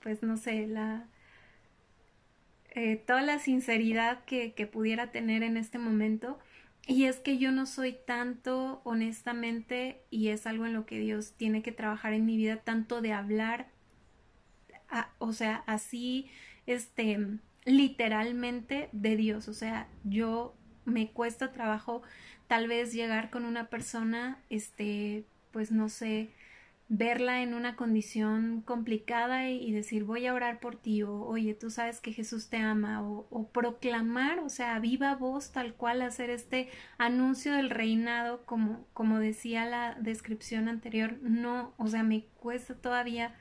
pues 0.05 0.21
no 0.21 0.37
sé, 0.37 0.67
la, 0.67 1.07
eh, 2.75 2.95
toda 3.07 3.23
la 3.23 3.39
sinceridad 3.39 4.23
que, 4.25 4.53
que 4.53 4.67
pudiera 4.67 5.11
tener 5.11 5.41
en 5.41 5.57
este 5.57 5.79
momento. 5.79 6.37
Y 6.85 7.05
es 7.05 7.17
que 7.17 7.39
yo 7.39 7.51
no 7.51 7.65
soy 7.65 7.97
tanto, 8.05 8.81
honestamente, 8.83 10.03
y 10.11 10.27
es 10.27 10.45
algo 10.45 10.67
en 10.67 10.73
lo 10.73 10.85
que 10.85 10.99
Dios 10.99 11.33
tiene 11.37 11.63
que 11.63 11.71
trabajar 11.71 12.13
en 12.13 12.23
mi 12.23 12.37
vida, 12.37 12.57
tanto 12.57 13.01
de 13.01 13.13
hablar, 13.13 13.65
o 15.17 15.33
sea, 15.33 15.63
así, 15.65 16.29
este, 16.67 17.17
literalmente 17.63 18.89
de 18.91 19.15
Dios. 19.15 19.47
O 19.47 19.55
sea, 19.55 19.87
yo 20.03 20.53
me 20.85 21.09
cuesta 21.09 21.51
trabajo 21.51 22.03
tal 22.47 22.67
vez 22.67 22.93
llegar 22.93 23.31
con 23.31 23.43
una 23.43 23.69
persona, 23.71 24.37
este, 24.51 25.25
pues 25.49 25.71
no 25.71 25.89
sé, 25.89 26.29
verla 26.87 27.41
en 27.41 27.55
una 27.55 27.75
condición 27.75 28.61
complicada 28.61 29.49
y, 29.49 29.71
decir 29.71 30.03
voy 30.03 30.27
a 30.27 30.33
orar 30.33 30.59
por 30.59 30.75
ti 30.75 31.01
o 31.01 31.21
oye 31.21 31.55
tú 31.55 31.71
sabes 31.71 31.99
que 31.99 32.13
Jesús 32.13 32.49
te 32.49 32.57
ama 32.57 33.01
o, 33.03 33.49
proclamar 33.51 34.39
o 34.39 34.49
sea 34.49 34.77
viva 34.79 35.15
voz 35.15 35.51
tal 35.51 35.73
cual 35.73 36.01
hacer 36.03 36.29
este 36.29 36.69
anuncio 36.97 37.53
del 37.53 37.71
reinado 37.71 38.45
como 38.45 38.85
como 38.93 39.19
decía 39.19 39.65
la 39.65 39.95
descripción 39.99 40.67
anterior 40.67 41.17
no 41.21 41.73
o 41.77 41.87
sea 41.87 42.03
me 42.03 42.25
cuesta 42.39 42.75
todavía 42.75 43.35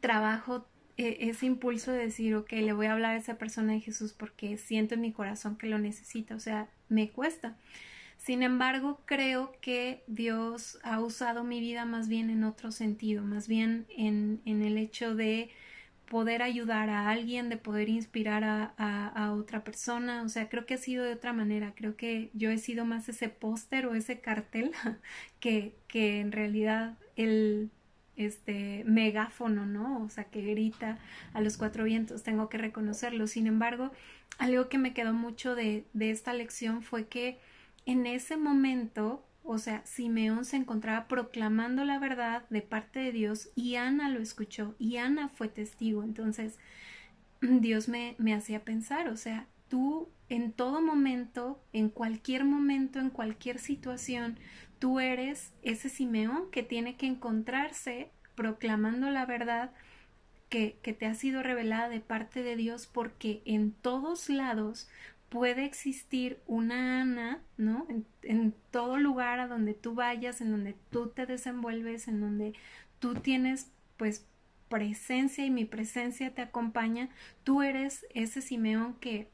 trabajo 0.00 0.66
e, 0.96 1.30
ese 1.30 1.46
impulso 1.46 1.92
de 1.92 1.98
decir, 1.98 2.34
ok, 2.34 2.52
le 2.52 2.74
voy 2.74 2.86
a 2.86 2.92
hablar 2.92 3.14
a 3.14 3.16
esa 3.16 3.38
persona 3.38 3.72
de 3.72 3.80
Jesús 3.80 4.12
porque 4.12 4.58
siento 4.58 4.94
en 4.94 5.00
mi 5.00 5.12
corazón 5.12 5.56
que 5.56 5.66
lo 5.66 5.78
necesita, 5.78 6.34
o 6.34 6.40
sea, 6.40 6.68
me 6.90 7.10
cuesta. 7.10 7.56
Sin 8.20 8.42
embargo, 8.42 9.00
creo 9.06 9.50
que 9.62 10.04
Dios 10.06 10.78
ha 10.82 11.00
usado 11.00 11.42
mi 11.42 11.58
vida 11.58 11.86
más 11.86 12.06
bien 12.06 12.28
en 12.28 12.44
otro 12.44 12.70
sentido, 12.70 13.24
más 13.24 13.48
bien 13.48 13.86
en, 13.88 14.42
en 14.44 14.62
el 14.62 14.76
hecho 14.76 15.14
de 15.14 15.48
poder 16.04 16.42
ayudar 16.42 16.90
a 16.90 17.08
alguien, 17.08 17.48
de 17.48 17.56
poder 17.56 17.88
inspirar 17.88 18.44
a, 18.44 18.74
a, 18.76 19.32
otra 19.32 19.64
persona. 19.64 20.22
O 20.22 20.28
sea, 20.28 20.50
creo 20.50 20.66
que 20.66 20.74
ha 20.74 20.78
sido 20.78 21.02
de 21.02 21.14
otra 21.14 21.32
manera. 21.32 21.72
Creo 21.74 21.96
que 21.96 22.30
yo 22.34 22.50
he 22.50 22.58
sido 22.58 22.84
más 22.84 23.08
ese 23.08 23.30
póster 23.30 23.86
o 23.86 23.94
ese 23.94 24.20
cartel 24.20 24.72
que, 25.40 25.74
que 25.88 26.20
en 26.20 26.30
realidad 26.30 26.98
el 27.16 27.70
este 28.16 28.84
megáfono, 28.84 29.64
¿no? 29.64 30.02
O 30.04 30.10
sea, 30.10 30.24
que 30.24 30.42
grita 30.42 30.98
a 31.32 31.40
los 31.40 31.56
cuatro 31.56 31.84
vientos, 31.84 32.22
tengo 32.22 32.50
que 32.50 32.58
reconocerlo. 32.58 33.26
Sin 33.26 33.46
embargo, 33.46 33.92
algo 34.36 34.68
que 34.68 34.76
me 34.76 34.92
quedó 34.92 35.14
mucho 35.14 35.54
de, 35.54 35.86
de 35.94 36.10
esta 36.10 36.34
lección 36.34 36.82
fue 36.82 37.08
que 37.08 37.38
en 37.86 38.06
ese 38.06 38.36
momento, 38.36 39.24
o 39.42 39.58
sea, 39.58 39.84
Simeón 39.84 40.44
se 40.44 40.56
encontraba 40.56 41.08
proclamando 41.08 41.84
la 41.84 41.98
verdad 41.98 42.48
de 42.50 42.62
parte 42.62 43.00
de 43.00 43.12
Dios 43.12 43.50
y 43.54 43.76
Ana 43.76 44.08
lo 44.08 44.20
escuchó 44.20 44.74
y 44.78 44.96
Ana 44.96 45.28
fue 45.28 45.48
testigo. 45.48 46.02
Entonces, 46.02 46.58
Dios 47.40 47.88
me, 47.88 48.14
me 48.18 48.34
hacía 48.34 48.64
pensar, 48.64 49.08
o 49.08 49.16
sea, 49.16 49.46
tú 49.68 50.08
en 50.28 50.52
todo 50.52 50.80
momento, 50.80 51.60
en 51.72 51.88
cualquier 51.88 52.44
momento, 52.44 53.00
en 53.00 53.10
cualquier 53.10 53.58
situación, 53.58 54.38
Tú 54.80 54.98
eres 54.98 55.52
ese 55.62 55.90
Simeón 55.90 56.50
que 56.50 56.62
tiene 56.62 56.96
que 56.96 57.06
encontrarse 57.06 58.10
proclamando 58.34 59.10
la 59.10 59.26
verdad 59.26 59.72
que, 60.48 60.78
que, 60.82 60.94
te 60.94 61.04
ha 61.04 61.14
sido 61.14 61.42
revelada 61.42 61.90
de 61.90 62.00
parte 62.00 62.42
de 62.42 62.56
Dios 62.56 62.86
porque 62.86 63.42
en 63.44 63.72
todos 63.72 64.30
lados 64.30 64.88
puede 65.30 65.64
existir 65.64 66.42
una 66.46 67.00
Ana, 67.00 67.40
¿no? 67.56 67.86
En, 68.22 68.54
todo 68.70 68.98
lugar 68.98 69.40
a 69.40 69.48
donde 69.48 69.74
tú 69.74 69.94
vayas, 69.94 70.40
en 70.40 70.50
donde 70.50 70.76
tú 70.90 71.08
te 71.08 71.26
desenvuelves, 71.26 72.06
en 72.08 72.20
donde 72.20 72.52
tú 72.98 73.14
tienes 73.14 73.72
pues 73.96 74.26
presencia 74.68 75.44
y 75.44 75.50
mi 75.50 75.64
presencia 75.64 76.34
te 76.34 76.42
acompaña, 76.42 77.08
tú 77.42 77.62
eres 77.62 78.06
ese 78.14 78.42
Simeón 78.42 78.94
que 78.94 79.28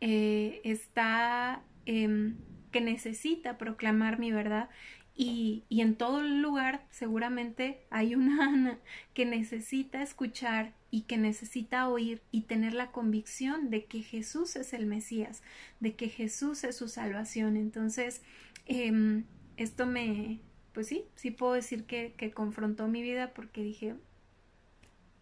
eh, 0.00 0.60
está... 0.64 1.62
Eh, 1.86 2.34
que 2.70 2.80
necesita 2.80 3.58
proclamar 3.58 4.18
mi 4.18 4.32
verdad 4.32 4.70
y, 5.14 5.64
y, 5.68 5.82
en 5.82 5.94
todo 5.94 6.22
lugar 6.22 6.86
seguramente 6.88 7.84
hay 7.90 8.14
una 8.14 8.46
Ana 8.48 8.78
que 9.12 9.26
necesita 9.26 10.02
escuchar 10.02 10.72
y 10.92 11.02
que 11.02 11.16
necesita 11.16 11.88
oír 11.88 12.22
y 12.30 12.42
tener 12.42 12.74
la 12.74 12.92
convicción 12.92 13.70
de 13.70 13.86
que 13.86 14.02
Jesús 14.02 14.54
es 14.56 14.74
el 14.74 14.84
Mesías, 14.84 15.42
de 15.80 15.96
que 15.96 16.10
Jesús 16.10 16.62
es 16.64 16.76
su 16.76 16.86
salvación. 16.86 17.56
Entonces, 17.56 18.20
eh, 18.66 19.24
esto 19.56 19.86
me, 19.86 20.40
pues 20.74 20.88
sí, 20.88 21.06
sí 21.14 21.30
puedo 21.30 21.54
decir 21.54 21.84
que, 21.84 22.12
que 22.18 22.32
confrontó 22.32 22.88
mi 22.88 23.00
vida 23.00 23.32
porque 23.32 23.62
dije, 23.62 23.94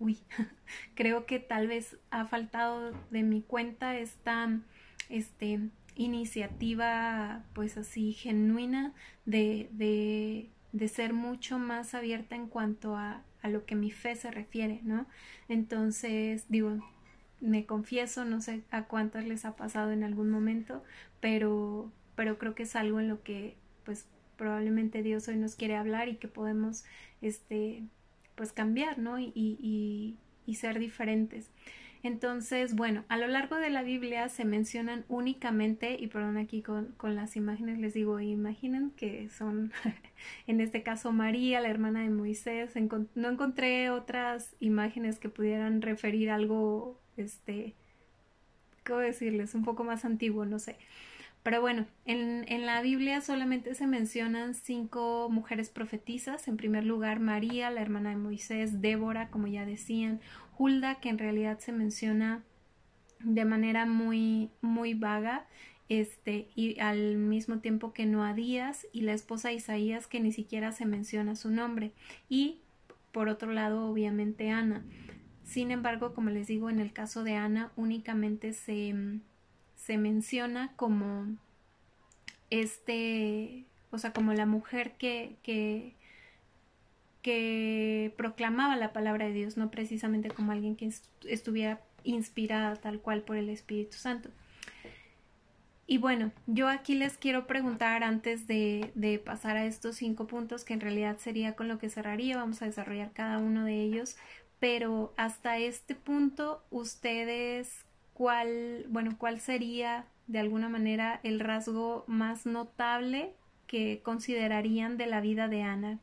uy, 0.01 0.19
creo 0.97 1.25
que 1.25 1.39
tal 1.39 1.69
vez 1.69 1.97
ha 2.11 2.27
faltado 2.27 2.93
de 3.13 3.23
mi 3.23 3.41
cuenta 3.41 3.97
esta, 3.97 4.61
este, 5.09 5.71
iniciativa 5.95 7.45
pues 7.53 7.77
así 7.77 8.13
genuina 8.13 8.93
de, 9.25 9.69
de, 9.71 10.51
de 10.73 10.89
ser 10.89 11.13
mucho 11.13 11.61
más 11.61 11.95
abierta 11.95 12.35
en 12.35 12.49
cuanto 12.49 12.97
a, 12.97 13.23
a, 13.43 13.49
lo 13.49 13.65
que 13.65 13.75
mi 13.75 13.91
fe 13.91 14.17
se 14.17 14.31
refiere, 14.31 14.81
¿no? 14.83 15.07
Entonces, 15.49 16.45
digo, 16.49 16.79
me 17.41 17.67
confieso, 17.67 18.25
no 18.25 18.41
sé 18.41 18.63
a 18.71 18.85
cuántos 18.85 19.25
les 19.25 19.45
ha 19.45 19.57
pasado 19.57 19.93
en 19.93 20.05
algún 20.05 20.31
momento, 20.31 20.83
pero, 21.21 21.91
pero 22.17 22.39
creo 22.39 22.55
que 22.55 22.65
es 22.65 22.77
algo 22.77 23.01
en 23.01 23.09
lo 23.09 23.23
que 23.23 23.57
pues 23.85 24.07
probablemente 24.37 25.03
Dios 25.03 25.29
hoy 25.29 25.37
nos 25.37 25.55
quiere 25.55 25.77
hablar 25.77 26.09
y 26.09 26.17
que 26.17 26.29
podemos 26.29 26.85
este 27.23 27.83
pues 28.35 28.53
cambiar, 28.53 28.99
¿no? 28.99 29.19
Y, 29.19 29.33
y, 29.35 30.17
y 30.47 30.55
ser 30.55 30.79
diferentes. 30.79 31.51
Entonces, 32.03 32.75
bueno, 32.75 33.05
a 33.09 33.19
lo 33.19 33.27
largo 33.27 33.57
de 33.57 33.69
la 33.69 33.83
Biblia 33.83 34.29
se 34.31 34.47
mencionan 34.47 35.05
únicamente, 35.09 35.97
y 36.01 36.07
perdón 36.07 36.39
aquí 36.39 36.63
con, 36.63 36.93
con 36.97 37.15
las 37.15 37.37
imágenes 37.37 37.79
les 37.79 37.93
digo, 37.93 38.21
imaginen 38.21 38.91
que 38.93 39.29
son, 39.29 39.73
en 40.47 40.61
este 40.61 40.83
caso, 40.83 41.13
María, 41.13 41.61
la 41.61 41.69
hermana 41.69 42.01
de 42.01 42.11
Moisés. 42.11 42.73
no 43.15 43.29
encontré 43.29 43.91
otras 43.91 44.55
imágenes 44.61 45.19
que 45.19 45.29
pudieran 45.29 45.83
referir 45.83 46.31
algo, 46.31 46.99
este, 47.19 47.75
¿cómo 48.87 49.01
decirles? 49.01 49.55
Un 49.55 49.65
poco 49.65 49.85
más 49.85 50.07
antiguo, 50.07 50.47
no 50.47 50.59
sé. 50.59 50.77
Pero 51.43 51.63
bueno, 51.63 51.87
en, 52.05 52.45
en, 52.49 52.67
la 52.67 52.83
Biblia 52.83 53.23
solamente 53.23 53.75
se 53.75 53.87
mencionan 53.87 54.55
cinco 54.55 55.29
mujeres 55.31 55.71
profetizas. 55.71 56.49
En 56.49 56.59
primer 56.59 56.85
lugar, 56.85 57.19
María, 57.19 57.71
la 57.71 57.81
hermana 57.81 58.11
de 58.11 58.17
Moisés, 58.17 58.83
Débora, 58.83 59.31
como 59.31 59.47
ya 59.47 59.65
decían, 59.65 60.21
Hulda, 60.61 60.97
que 60.97 61.09
en 61.09 61.19
realidad 61.19 61.59
se 61.59 61.73
menciona 61.73 62.45
de 63.21 63.47
manera 63.47 63.87
muy, 63.87 64.51
muy 64.61 64.93
vaga, 64.93 65.47
este, 65.89 66.49
y 66.55 66.79
al 66.81 67.17
mismo 67.17 67.61
tiempo 67.61 67.95
que 67.95 68.05
Noadías 68.05 68.87
y 68.93 69.01
la 69.01 69.15
esposa 69.15 69.53
Isaías, 69.53 70.07
que 70.07 70.21
ni 70.21 70.33
siquiera 70.33 70.71
se 70.73 70.85
menciona 70.85 71.35
su 71.35 71.51
nombre. 71.51 71.93
Y 72.29 72.59
por 73.11 73.29
otro 73.29 73.53
lado, 73.53 73.87
obviamente, 73.87 74.51
Ana. 74.51 74.85
Sin 75.45 75.71
embargo, 75.71 76.15
como 76.15 76.29
les 76.29 76.47
digo, 76.47 76.69
en 76.69 76.79
el 76.79 76.93
caso 76.93 77.25
de 77.25 77.37
Ana 77.37 77.73
únicamente 77.77 78.53
se, 78.53 78.95
se 79.77 79.97
menciona 79.97 80.73
como 80.77 81.27
este, 82.51 83.65
o 83.91 83.99
sea, 83.99 84.13
como 84.13 84.35
la 84.35 84.47
mujer 84.47 84.93
que, 84.99 85.37
que, 85.43 85.95
que 87.23 88.15
proclamaba 88.17 88.77
la 88.77 88.93
palabra 88.93 89.27
de 89.27 89.33
Dios, 89.33 89.57
no 89.57 89.71
precisamente 89.71 90.31
como 90.31 90.53
alguien 90.53 90.77
que 90.77 90.91
estuviera 91.25 91.81
inspirada 92.05 92.77
tal 92.77 93.01
cual 93.01 93.23
por 93.23 93.37
el 93.37 93.49
Espíritu 93.49 93.97
Santo. 93.97 94.31
Y 95.87 95.99
bueno, 95.99 96.31
yo 96.47 96.69
aquí 96.69 96.95
les 96.95 97.19
quiero 97.19 97.49
preguntar 97.49 98.05
antes 98.05 98.47
de, 98.47 98.93
de, 98.95 99.19
pasar 99.19 99.57
a 99.57 99.67
estos 99.67 99.97
cinco 99.97 100.29
puntos, 100.29 100.65
que 100.65 100.73
en 100.73 100.81
realidad 100.81 101.19
sería 101.19 101.57
con 101.57 101.67
lo 101.67 101.79
que 101.79 101.91
cerraría, 101.91 102.37
vamos 102.37 102.63
a 102.63 102.67
desarrollar 102.67 103.11
cada 103.13 103.39
uno 103.39 103.65
de 103.65 103.83
ellos, 103.83 104.17
pero 104.61 105.13
hasta 105.17 105.59
este 105.59 105.97
punto, 105.97 106.63
ustedes, 106.71 107.85
¿cuál, 108.13 108.87
bueno, 108.89 109.17
cuál 109.19 109.41
sería 109.41 110.07
de 110.29 110.39
alguna 110.39 110.69
manera 110.69 111.19
el 111.25 111.41
rasgo 111.41 112.05
más 112.07 112.47
notable 112.47 113.33
que 113.67 114.01
considerarían 114.05 114.97
de 114.97 115.07
la 115.07 115.21
vida 115.21 115.49
de 115.49 115.63
Ana, 115.63 115.99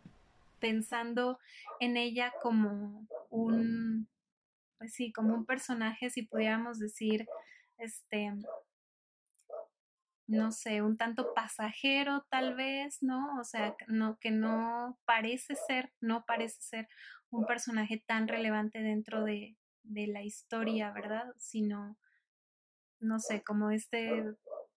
pensando 0.59 1.39
en 1.79 1.97
ella 1.97 2.33
como 2.41 3.07
un, 3.29 4.07
pues 4.77 4.93
sí, 4.93 5.11
como 5.11 5.33
un 5.33 5.45
personaje, 5.45 6.09
si 6.09 6.23
pudiéramos 6.23 6.79
decir, 6.79 7.27
este, 7.77 8.33
no 10.27 10.51
sé, 10.51 10.81
un 10.81 10.97
tanto 10.97 11.33
pasajero 11.33 12.25
tal 12.29 12.55
vez, 12.55 13.01
¿no? 13.01 13.39
O 13.39 13.43
sea, 13.43 13.75
no, 13.87 14.17
que 14.19 14.31
no 14.31 14.99
parece 15.05 15.55
ser, 15.55 15.93
no 16.01 16.25
parece 16.25 16.61
ser 16.61 16.89
un 17.29 17.45
personaje 17.45 18.03
tan 18.05 18.27
relevante 18.27 18.81
dentro 18.81 19.23
de, 19.23 19.55
de 19.83 20.07
la 20.07 20.23
historia, 20.23 20.91
¿verdad? 20.91 21.33
Sino, 21.37 21.97
no 22.99 23.19
sé, 23.19 23.41
como 23.43 23.71
este 23.71 24.23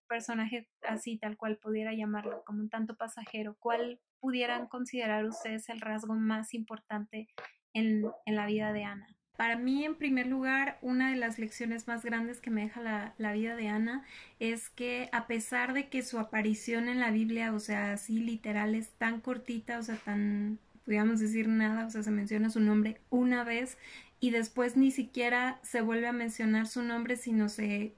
personaje 0.09 0.69
así 0.83 1.19
tal 1.19 1.37
cual 1.37 1.57
pudiera 1.59 1.93
llamarlo, 1.95 2.45
como 2.45 2.61
un 2.61 2.71
tanto 2.71 2.97
pasajero, 2.97 3.57
¿cuál 3.59 4.01
pudieran 4.21 4.67
considerar 4.67 5.25
ustedes 5.25 5.69
el 5.69 5.81
rasgo 5.81 6.15
más 6.15 6.55
importante 6.55 7.29
en, 7.73 8.05
en 8.27 8.37
la 8.37 8.47
vida 8.47 8.73
de 8.73 8.85
Ana? 8.85 9.07
Para 9.37 9.57
mí, 9.57 9.87
en 9.87 9.97
primer 9.97 10.27
lugar, 10.27 10.79
una 10.83 11.11
de 11.11 11.17
las 11.17 11.39
lecciones 11.39 11.89
más 11.89 12.05
grandes 12.05 12.43
que 12.43 12.51
me 12.51 12.61
deja 12.61 12.83
la, 12.83 13.15
la, 13.17 13.33
vida 13.33 13.57
de 13.57 13.69
Ana 13.69 14.05
es 14.39 14.69
que 14.69 15.09
a 15.13 15.27
pesar 15.27 15.73
de 15.73 15.89
que 15.89 16.03
su 16.03 16.19
aparición 16.19 16.89
en 16.89 17.01
la 17.01 17.11
Biblia, 17.11 17.55
o 17.55 17.59
sea, 17.59 17.95
así 17.95 18.21
literal, 18.21 18.75
es 18.75 18.91
tan 18.99 19.23
cortita, 19.23 19.79
o 19.79 19.83
sea, 19.83 19.97
tan, 19.97 20.59
podríamos 20.85 21.21
decir 21.21 21.49
nada, 21.49 21.87
o 21.87 21.91
sea, 21.91 22.03
se 22.03 22.11
menciona 22.11 22.51
su 22.51 22.61
nombre 22.61 23.01
una 23.09 23.43
vez 23.43 23.79
y 24.21 24.31
después 24.31 24.77
ni 24.77 24.91
siquiera 24.91 25.59
se 25.63 25.81
vuelve 25.81 26.09
a 26.09 26.13
mencionar 26.13 26.67
su 26.67 26.83
nombre, 26.83 27.17
sino 27.17 27.49
se, 27.49 27.95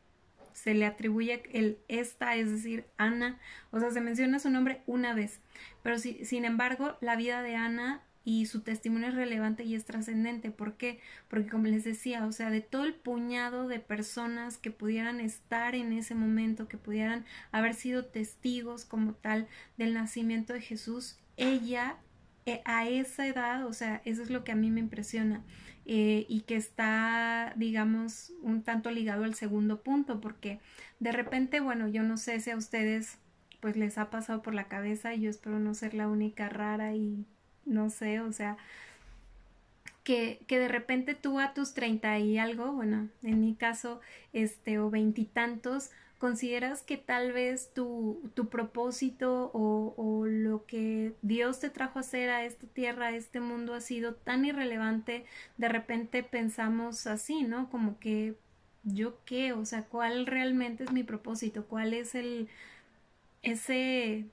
se 0.54 0.74
le 0.74 0.86
atribuye 0.86 1.42
el 1.52 1.78
esta, 1.88 2.36
es 2.36 2.50
decir, 2.50 2.84
Ana, 2.96 3.38
o 3.70 3.80
sea, 3.80 3.90
se 3.90 4.00
menciona 4.00 4.38
su 4.38 4.50
nombre 4.50 4.82
una 4.86 5.14
vez. 5.14 5.40
Pero 5.82 5.98
si, 5.98 6.24
sin 6.24 6.44
embargo, 6.44 6.96
la 7.00 7.16
vida 7.16 7.42
de 7.42 7.56
Ana 7.56 8.02
y 8.24 8.46
su 8.46 8.60
testimonio 8.60 9.08
es 9.08 9.14
relevante 9.14 9.64
y 9.64 9.74
es 9.74 9.84
trascendente. 9.84 10.50
¿Por 10.50 10.74
qué? 10.74 11.00
Porque 11.28 11.48
como 11.48 11.66
les 11.66 11.84
decía, 11.84 12.24
o 12.26 12.32
sea, 12.32 12.50
de 12.50 12.60
todo 12.60 12.84
el 12.84 12.94
puñado 12.94 13.66
de 13.66 13.80
personas 13.80 14.58
que 14.58 14.70
pudieran 14.70 15.20
estar 15.20 15.74
en 15.74 15.92
ese 15.92 16.14
momento, 16.14 16.68
que 16.68 16.78
pudieran 16.78 17.24
haber 17.50 17.74
sido 17.74 18.04
testigos 18.04 18.84
como 18.84 19.14
tal 19.14 19.48
del 19.76 19.94
nacimiento 19.94 20.52
de 20.52 20.60
Jesús, 20.60 21.18
ella 21.36 21.96
a 22.64 22.88
esa 22.88 23.26
edad, 23.26 23.66
o 23.66 23.72
sea, 23.72 24.02
eso 24.04 24.22
es 24.22 24.30
lo 24.30 24.44
que 24.44 24.52
a 24.52 24.56
mí 24.56 24.70
me 24.70 24.80
impresiona. 24.80 25.42
Eh, 25.84 26.26
y 26.28 26.42
que 26.42 26.54
está, 26.54 27.54
digamos, 27.56 28.32
un 28.40 28.62
tanto 28.62 28.92
ligado 28.92 29.24
al 29.24 29.34
segundo 29.34 29.82
punto, 29.82 30.20
porque 30.20 30.60
de 31.00 31.10
repente, 31.10 31.58
bueno, 31.58 31.88
yo 31.88 32.04
no 32.04 32.16
sé 32.18 32.38
si 32.40 32.50
a 32.50 32.56
ustedes 32.56 33.18
pues 33.58 33.76
les 33.76 33.96
ha 33.98 34.10
pasado 34.10 34.42
por 34.42 34.54
la 34.54 34.68
cabeza 34.68 35.14
y 35.14 35.22
yo 35.22 35.30
espero 35.30 35.60
no 35.60 35.74
ser 35.74 35.94
la 35.94 36.08
única 36.08 36.48
rara 36.48 36.94
y 36.94 37.24
no 37.64 37.90
sé, 37.90 38.20
o 38.20 38.32
sea, 38.32 38.56
que, 40.02 40.40
que 40.48 40.58
de 40.58 40.68
repente 40.68 41.14
tú 41.14 41.38
a 41.38 41.54
tus 41.54 41.74
treinta 41.74 42.18
y 42.18 42.38
algo, 42.38 42.72
bueno, 42.72 43.08
en 43.22 43.40
mi 43.40 43.54
caso, 43.54 44.00
este, 44.32 44.78
o 44.80 44.90
veintitantos, 44.90 45.90
consideras 46.22 46.84
que 46.84 46.98
tal 46.98 47.32
vez 47.32 47.74
tu, 47.74 48.30
tu 48.34 48.48
propósito 48.48 49.50
o, 49.52 49.92
o, 49.96 50.24
lo 50.24 50.66
que 50.66 51.16
Dios 51.20 51.58
te 51.58 51.68
trajo 51.68 51.98
a 51.98 52.02
hacer 52.02 52.30
a 52.30 52.44
esta 52.44 52.64
tierra, 52.68 53.08
a 53.08 53.16
este 53.16 53.40
mundo, 53.40 53.74
ha 53.74 53.80
sido 53.80 54.14
tan 54.14 54.44
irrelevante, 54.44 55.26
de 55.56 55.68
repente 55.68 56.22
pensamos 56.22 57.08
así, 57.08 57.42
¿no? 57.42 57.68
Como 57.70 57.98
que 57.98 58.36
yo 58.84 59.18
qué, 59.24 59.52
o 59.52 59.64
sea, 59.64 59.86
¿cuál 59.86 60.26
realmente 60.26 60.84
es 60.84 60.92
mi 60.92 61.02
propósito? 61.02 61.66
¿Cuál 61.66 61.92
es 61.92 62.14
el, 62.14 62.48
ese 63.42 64.26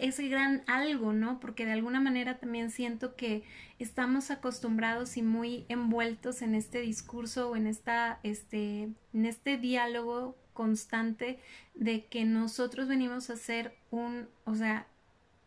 ese 0.00 0.28
gran 0.28 0.64
algo, 0.66 1.12
¿no? 1.12 1.38
Porque 1.38 1.64
de 1.64 1.72
alguna 1.72 2.00
manera 2.00 2.38
también 2.38 2.72
siento 2.72 3.14
que 3.14 3.44
estamos 3.78 4.32
acostumbrados 4.32 5.16
y 5.16 5.22
muy 5.22 5.66
envueltos 5.68 6.42
en 6.42 6.56
este 6.56 6.80
discurso 6.80 7.50
o 7.50 7.56
en 7.56 7.68
esta, 7.68 8.18
este, 8.24 8.90
en 9.14 9.24
este 9.24 9.56
diálogo 9.56 10.36
constante 10.52 11.38
de 11.74 12.06
que 12.06 12.24
nosotros 12.24 12.88
venimos 12.88 13.30
a 13.30 13.36
ser 13.36 13.76
un, 13.90 14.28
o 14.44 14.54
sea, 14.54 14.86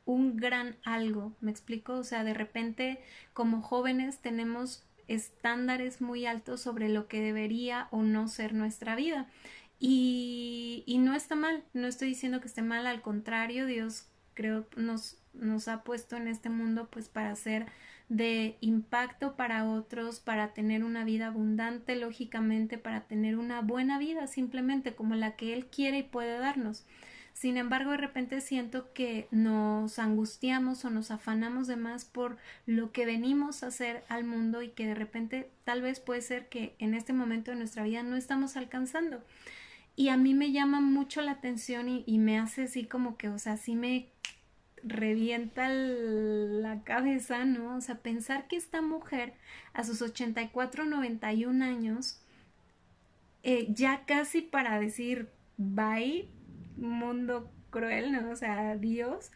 un 0.05 0.37
gran 0.37 0.77
algo, 0.83 1.33
¿me 1.41 1.51
explico? 1.51 1.93
O 1.93 2.03
sea, 2.03 2.23
de 2.23 2.33
repente 2.33 2.99
como 3.33 3.61
jóvenes 3.61 4.19
tenemos 4.19 4.83
estándares 5.07 6.01
muy 6.01 6.25
altos 6.25 6.61
sobre 6.61 6.89
lo 6.89 7.07
que 7.07 7.21
debería 7.21 7.87
o 7.91 8.03
no 8.03 8.27
ser 8.27 8.53
nuestra 8.53 8.95
vida. 8.95 9.27
Y, 9.79 10.83
y 10.85 10.99
no 10.99 11.13
está 11.15 11.35
mal, 11.35 11.63
no 11.73 11.87
estoy 11.87 12.09
diciendo 12.09 12.39
que 12.39 12.47
esté 12.47 12.61
mal, 12.61 12.87
al 12.87 13.01
contrario, 13.01 13.65
Dios 13.65 14.07
creo 14.33 14.67
nos, 14.75 15.17
nos 15.33 15.67
ha 15.67 15.83
puesto 15.83 16.15
en 16.15 16.27
este 16.27 16.49
mundo 16.49 16.87
pues 16.91 17.09
para 17.09 17.35
ser 17.35 17.65
de 18.09 18.57
impacto 18.61 19.35
para 19.35 19.65
otros, 19.65 20.19
para 20.19 20.53
tener 20.53 20.83
una 20.83 21.03
vida 21.03 21.27
abundante, 21.27 21.95
lógicamente, 21.95 22.77
para 22.77 23.01
tener 23.01 23.37
una 23.37 23.61
buena 23.61 23.97
vida 23.99 24.27
simplemente 24.27 24.93
como 24.93 25.15
la 25.15 25.35
que 25.35 25.53
Él 25.53 25.67
quiere 25.67 25.99
y 25.99 26.03
puede 26.03 26.37
darnos. 26.37 26.85
Sin 27.35 27.57
embargo, 27.57 27.91
de 27.91 27.97
repente 27.97 28.39
siento 28.39 28.93
que 28.93 29.27
nos 29.29 29.99
angustiamos 29.99 30.85
o 30.85 30.89
nos 30.89 31.11
afanamos 31.11 31.67
de 31.67 31.75
más 31.75 32.05
por 32.05 32.37
lo 32.65 32.93
que 32.93 33.05
venimos 33.05 33.61
a 33.61 33.67
hacer 33.67 34.05
al 34.07 34.23
mundo 34.23 34.61
y 34.61 34.69
que 34.69 34.87
de 34.87 34.95
repente 34.95 35.49
tal 35.65 35.81
vez 35.81 35.99
puede 35.99 36.21
ser 36.21 36.47
que 36.47 36.75
en 36.79 36.93
este 36.93 37.11
momento 37.11 37.51
de 37.51 37.57
nuestra 37.57 37.83
vida 37.83 38.03
no 38.03 38.15
estamos 38.15 38.55
alcanzando. 38.55 39.21
Y 39.97 40.07
a 40.07 40.17
mí 40.17 40.33
me 40.33 40.53
llama 40.53 40.79
mucho 40.79 41.21
la 41.21 41.31
atención 41.31 41.89
y, 41.89 42.17
me 42.17 42.39
hace 42.39 42.63
así 42.63 42.85
como 42.85 43.17
que, 43.17 43.27
o 43.27 43.37
sea, 43.37 43.57
sí 43.57 43.75
me 43.75 44.07
revienta 44.85 45.67
la 45.67 46.83
cabeza, 46.83 47.43
¿no? 47.43 47.75
O 47.75 47.81
sea, 47.81 47.95
pensar 47.95 48.47
que 48.47 48.55
esta 48.55 48.81
mujer 48.81 49.33
a 49.73 49.83
sus 49.83 50.01
84, 50.01 50.85
91 50.85 51.65
años, 51.65 52.21
eh, 53.43 53.67
ya 53.69 54.05
casi 54.05 54.41
para 54.41 54.79
decir 54.79 55.29
bye, 55.57 56.29
mundo 56.77 57.51
cruel, 57.71 58.11
¿no? 58.11 58.29
O 58.29 58.35
sea, 58.35 58.75
Dios, 58.77 59.31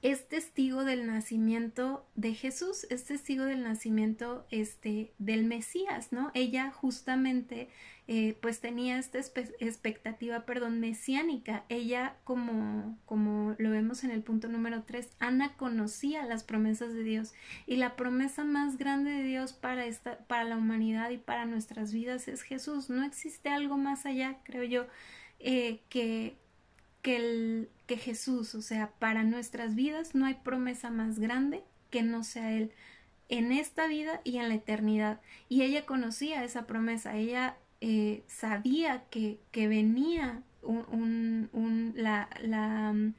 es 0.00 0.28
testigo 0.28 0.84
del 0.84 1.06
nacimiento 1.06 2.06
de 2.14 2.34
Jesús, 2.34 2.86
es 2.90 3.04
testigo 3.04 3.44
del 3.44 3.62
nacimiento 3.62 4.46
este, 4.50 5.12
del 5.18 5.44
Mesías, 5.44 6.12
¿no? 6.12 6.30
Ella 6.34 6.70
justamente 6.70 7.68
eh, 8.14 8.36
pues 8.42 8.60
tenía 8.60 8.98
esta 8.98 9.18
expectativa, 9.18 10.44
perdón, 10.44 10.80
mesiánica. 10.80 11.64
Ella, 11.70 12.14
como, 12.24 12.98
como 13.06 13.54
lo 13.56 13.70
vemos 13.70 14.04
en 14.04 14.10
el 14.10 14.22
punto 14.22 14.48
número 14.48 14.82
3, 14.82 15.08
Ana 15.18 15.56
conocía 15.56 16.26
las 16.26 16.44
promesas 16.44 16.92
de 16.92 17.04
Dios 17.04 17.32
y 17.66 17.76
la 17.76 17.96
promesa 17.96 18.44
más 18.44 18.76
grande 18.76 19.12
de 19.12 19.22
Dios 19.22 19.54
para, 19.54 19.86
esta, 19.86 20.18
para 20.26 20.44
la 20.44 20.58
humanidad 20.58 21.08
y 21.08 21.16
para 21.16 21.46
nuestras 21.46 21.94
vidas 21.94 22.28
es 22.28 22.42
Jesús. 22.42 22.90
No 22.90 23.02
existe 23.02 23.48
algo 23.48 23.78
más 23.78 24.04
allá, 24.04 24.36
creo 24.44 24.64
yo, 24.64 24.86
eh, 25.38 25.80
que, 25.88 26.36
que, 27.00 27.96
Jesús. 27.96 28.54
O 28.54 28.60
sea, 28.60 28.90
para 28.98 29.22
nuestras 29.22 29.74
vidas 29.74 30.14
no 30.14 30.26
hay 30.26 30.34
promesa 30.34 30.90
más 30.90 31.18
grande 31.18 31.64
que 31.88 32.02
no 32.02 32.24
sea 32.24 32.52
Él 32.52 32.72
en 33.30 33.52
esta 33.52 33.86
vida 33.86 34.20
y 34.22 34.36
en 34.36 34.50
la 34.50 34.56
eternidad. 34.56 35.22
Y 35.48 35.62
ella 35.62 35.86
conocía 35.86 36.44
esa 36.44 36.66
promesa, 36.66 37.16
ella 37.16 37.56
eh, 37.84 38.22
sabía 38.28 39.02
que, 39.10 39.40
venía 39.52 40.44
la, 41.96 42.92
mm, 42.94 43.14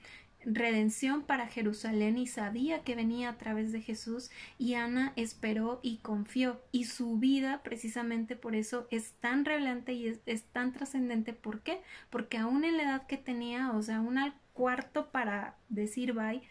redención 0.46 1.24
para 1.24 1.48
Jerusalén 1.48 2.18
y 2.18 2.28
sabía 2.28 2.82
que 2.82 2.96
venía 2.96 3.28
a 3.28 3.38
través 3.38 3.74
de 3.74 3.82
Jesús 3.82 4.32
y 4.58 4.76
Ana 4.76 5.12
esperó 5.18 5.82
y 5.84 5.98
confió 5.98 6.62
y 6.72 6.86
su 6.86 7.18
vida 7.18 7.62
precisamente 7.62 8.38
por 8.38 8.56
eso 8.56 8.88
es 8.90 9.12
tan 9.20 9.44
revelante 9.44 9.92
y 9.92 10.08
es, 10.26 10.44
tan 10.54 10.72
trascendente. 10.72 11.34
¿Por 11.34 11.60
qué? 11.60 11.82
Porque 12.10 12.38
aún 12.38 12.64
en 12.64 12.78
la 12.78 12.84
edad 12.84 13.06
que 13.06 13.18
tenía, 13.18 13.72
o 13.74 13.82
sea, 13.82 14.00
un 14.00 14.18
al 14.18 14.34
cuarto 14.54 15.12
para 15.12 15.58
decir 15.68 16.14
bye, 16.14 16.42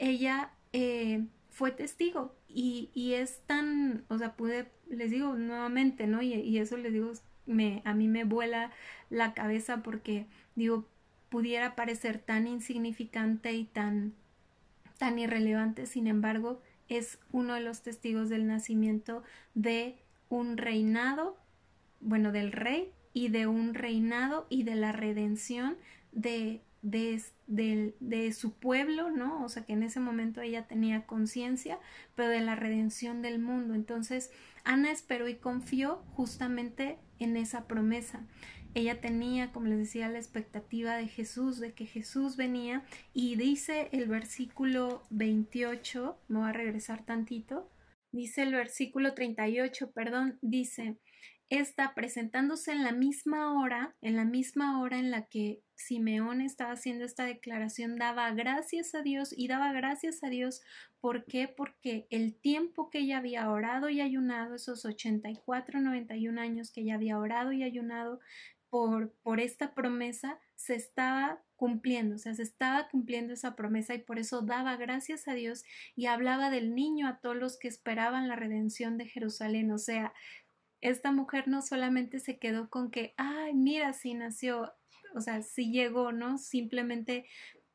ella 0.00 0.50
eh, 0.72 1.26
fue 1.50 1.70
testigo 1.70 2.34
y, 2.48 2.90
y, 2.92 3.14
es 3.14 3.40
tan, 3.46 4.04
o 4.08 4.18
sea, 4.18 4.34
pude, 4.34 4.68
les 4.88 5.12
digo 5.12 5.34
nuevamente, 5.34 6.08
¿no? 6.08 6.22
Y, 6.22 6.34
y 6.34 6.58
eso 6.58 6.76
les 6.76 6.92
digo 6.92 7.12
me, 7.46 7.82
a 7.84 7.94
mí 7.94 8.08
me 8.08 8.24
vuela 8.24 8.70
la 9.10 9.34
cabeza 9.34 9.82
porque 9.82 10.26
digo, 10.54 10.86
pudiera 11.28 11.74
parecer 11.74 12.18
tan 12.18 12.46
insignificante 12.46 13.52
y 13.52 13.64
tan, 13.64 14.14
tan 14.98 15.18
irrelevante, 15.18 15.86
sin 15.86 16.06
embargo, 16.06 16.60
es 16.88 17.18
uno 17.30 17.54
de 17.54 17.60
los 17.60 17.82
testigos 17.82 18.28
del 18.28 18.46
nacimiento 18.46 19.22
de 19.54 19.96
un 20.28 20.56
reinado, 20.56 21.36
bueno, 22.00 22.32
del 22.32 22.52
rey 22.52 22.92
y 23.14 23.28
de 23.28 23.46
un 23.46 23.74
reinado 23.74 24.46
y 24.50 24.64
de 24.64 24.74
la 24.74 24.92
redención 24.92 25.76
de, 26.12 26.60
de, 26.82 28.32
su 28.32 28.54
pueblo, 28.54 29.10
¿no? 29.10 29.44
O 29.44 29.48
sea, 29.48 29.64
que 29.64 29.72
en 29.72 29.82
ese 29.82 30.00
momento 30.00 30.40
ella 30.40 30.66
tenía 30.66 31.06
conciencia, 31.06 31.78
pero 32.14 32.28
de 32.28 32.40
la 32.40 32.56
redención 32.56 33.22
del 33.22 33.38
mundo. 33.38 33.74
Entonces, 33.74 34.30
Ana 34.64 34.90
esperó 34.90 35.28
y 35.28 35.36
confió 35.36 36.02
justamente 36.14 36.98
en 37.18 37.36
esa 37.36 37.66
promesa. 37.66 38.26
Ella 38.74 39.00
tenía, 39.00 39.52
como 39.52 39.66
les 39.66 39.78
decía, 39.78 40.08
la 40.08 40.18
expectativa 40.18 40.96
de 40.96 41.06
Jesús, 41.06 41.60
de 41.60 41.72
que 41.74 41.86
Jesús 41.86 42.36
venía 42.36 42.84
y 43.12 43.36
dice 43.36 43.88
el 43.92 44.08
versículo 44.08 45.02
28, 45.10 46.18
me 46.28 46.38
voy 46.38 46.48
a 46.48 46.52
regresar 46.52 47.04
tantito, 47.04 47.70
dice 48.12 48.42
el 48.42 48.52
versículo 48.52 49.12
38, 49.12 49.92
perdón, 49.92 50.38
dice, 50.40 50.96
está 51.50 51.94
presentándose 51.94 52.72
en 52.72 52.82
la 52.82 52.92
misma 52.92 53.60
hora, 53.60 53.94
en 54.00 54.16
la 54.16 54.24
misma 54.24 54.80
hora 54.80 54.98
en 54.98 55.10
la 55.10 55.26
que 55.26 55.60
Simeón 55.86 56.40
estaba 56.40 56.72
haciendo 56.72 57.04
esta 57.04 57.24
declaración, 57.24 57.96
daba 57.96 58.30
gracias 58.32 58.94
a 58.94 59.02
Dios 59.02 59.34
y 59.36 59.48
daba 59.48 59.72
gracias 59.72 60.22
a 60.22 60.28
Dios. 60.28 60.62
¿Por 61.00 61.24
qué? 61.24 61.48
Porque 61.48 62.06
el 62.10 62.34
tiempo 62.34 62.90
que 62.90 63.00
ella 63.00 63.18
había 63.18 63.50
orado 63.50 63.88
y 63.88 64.00
ayunado, 64.00 64.54
esos 64.54 64.84
84, 64.84 65.80
91 65.80 66.40
años 66.40 66.70
que 66.70 66.82
ella 66.82 66.94
había 66.94 67.18
orado 67.18 67.52
y 67.52 67.62
ayunado 67.62 68.20
por, 68.70 69.12
por 69.22 69.40
esta 69.40 69.74
promesa, 69.74 70.38
se 70.54 70.74
estaba 70.74 71.42
cumpliendo, 71.56 72.16
o 72.16 72.18
sea, 72.18 72.34
se 72.34 72.42
estaba 72.42 72.88
cumpliendo 72.88 73.34
esa 73.34 73.54
promesa 73.54 73.94
y 73.94 73.98
por 73.98 74.18
eso 74.18 74.42
daba 74.42 74.76
gracias 74.76 75.28
a 75.28 75.34
Dios 75.34 75.64
y 75.94 76.06
hablaba 76.06 76.50
del 76.50 76.74
niño 76.74 77.06
a 77.06 77.18
todos 77.18 77.36
los 77.36 77.58
que 77.58 77.68
esperaban 77.68 78.28
la 78.28 78.36
redención 78.36 78.96
de 78.96 79.06
Jerusalén, 79.06 79.70
o 79.72 79.78
sea, 79.78 80.12
esta 80.80 81.12
mujer 81.12 81.46
no 81.48 81.62
solamente 81.62 82.18
se 82.18 82.38
quedó 82.38 82.68
con 82.68 82.90
que, 82.90 83.14
ay, 83.16 83.54
mira, 83.54 83.92
sí 83.92 84.14
nació, 84.14 84.72
o 85.14 85.20
sea, 85.20 85.42
sí 85.42 85.70
llegó, 85.70 86.12
¿no? 86.12 86.38
Simplemente 86.38 87.26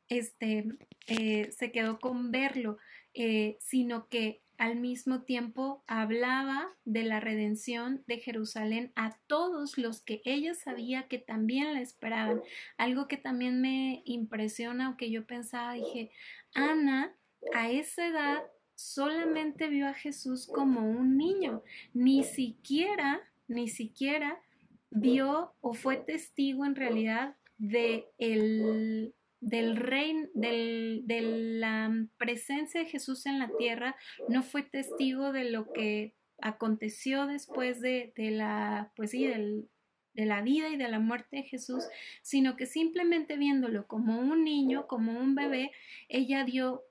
este, 0.08 0.64
eh, 1.06 1.50
se 1.52 1.72
quedó 1.72 1.98
con 1.98 2.30
verlo, 2.30 2.78
eh, 3.14 3.56
sino 3.60 4.08
que 4.08 4.42
al 4.58 4.74
mismo 4.74 5.22
tiempo 5.22 5.84
hablaba 5.86 6.68
de 6.84 7.04
la 7.04 7.20
redención 7.20 8.02
de 8.08 8.18
Jerusalén 8.18 8.92
a 8.96 9.16
todos 9.28 9.78
los 9.78 10.02
que 10.02 10.20
ella 10.24 10.54
sabía 10.54 11.06
que 11.06 11.18
también 11.18 11.74
la 11.74 11.80
esperaban. 11.80 12.42
Algo 12.76 13.06
que 13.06 13.16
también 13.16 13.60
me 13.60 14.02
impresiona 14.04 14.90
o 14.90 14.96
que 14.96 15.10
yo 15.10 15.26
pensaba, 15.26 15.74
dije, 15.74 16.10
Ana 16.54 17.14
a 17.54 17.70
esa 17.70 18.08
edad 18.08 18.42
solamente 18.74 19.68
vio 19.68 19.86
a 19.86 19.94
Jesús 19.94 20.46
como 20.46 20.88
un 20.90 21.16
niño, 21.16 21.62
ni 21.94 22.24
siquiera, 22.24 23.20
ni 23.46 23.68
siquiera 23.68 24.40
vio 24.90 25.54
o 25.60 25.74
fue 25.74 25.96
testigo 25.96 26.64
en 26.64 26.74
realidad 26.74 27.36
de 27.58 28.06
el, 28.18 29.14
del 29.40 29.76
rey, 29.76 30.14
del, 30.34 31.02
de 31.04 31.20
la 31.22 31.92
presencia 32.16 32.80
de 32.80 32.88
Jesús 32.88 33.26
en 33.26 33.38
la 33.38 33.50
tierra, 33.58 33.96
no 34.28 34.42
fue 34.42 34.62
testigo 34.62 35.32
de 35.32 35.50
lo 35.50 35.72
que 35.72 36.14
aconteció 36.40 37.26
después 37.26 37.80
de, 37.80 38.12
de 38.16 38.30
la, 38.30 38.92
pues 38.96 39.10
sí, 39.10 39.26
del, 39.26 39.68
de 40.14 40.26
la 40.26 40.42
vida 40.42 40.68
y 40.68 40.76
de 40.76 40.88
la 40.88 41.00
muerte 41.00 41.36
de 41.36 41.42
Jesús, 41.44 41.84
sino 42.22 42.56
que 42.56 42.66
simplemente 42.66 43.36
viéndolo 43.36 43.86
como 43.86 44.18
un 44.18 44.44
niño, 44.44 44.86
como 44.86 45.18
un 45.18 45.34
bebé, 45.34 45.70
ella 46.08 46.44
dio 46.44 46.82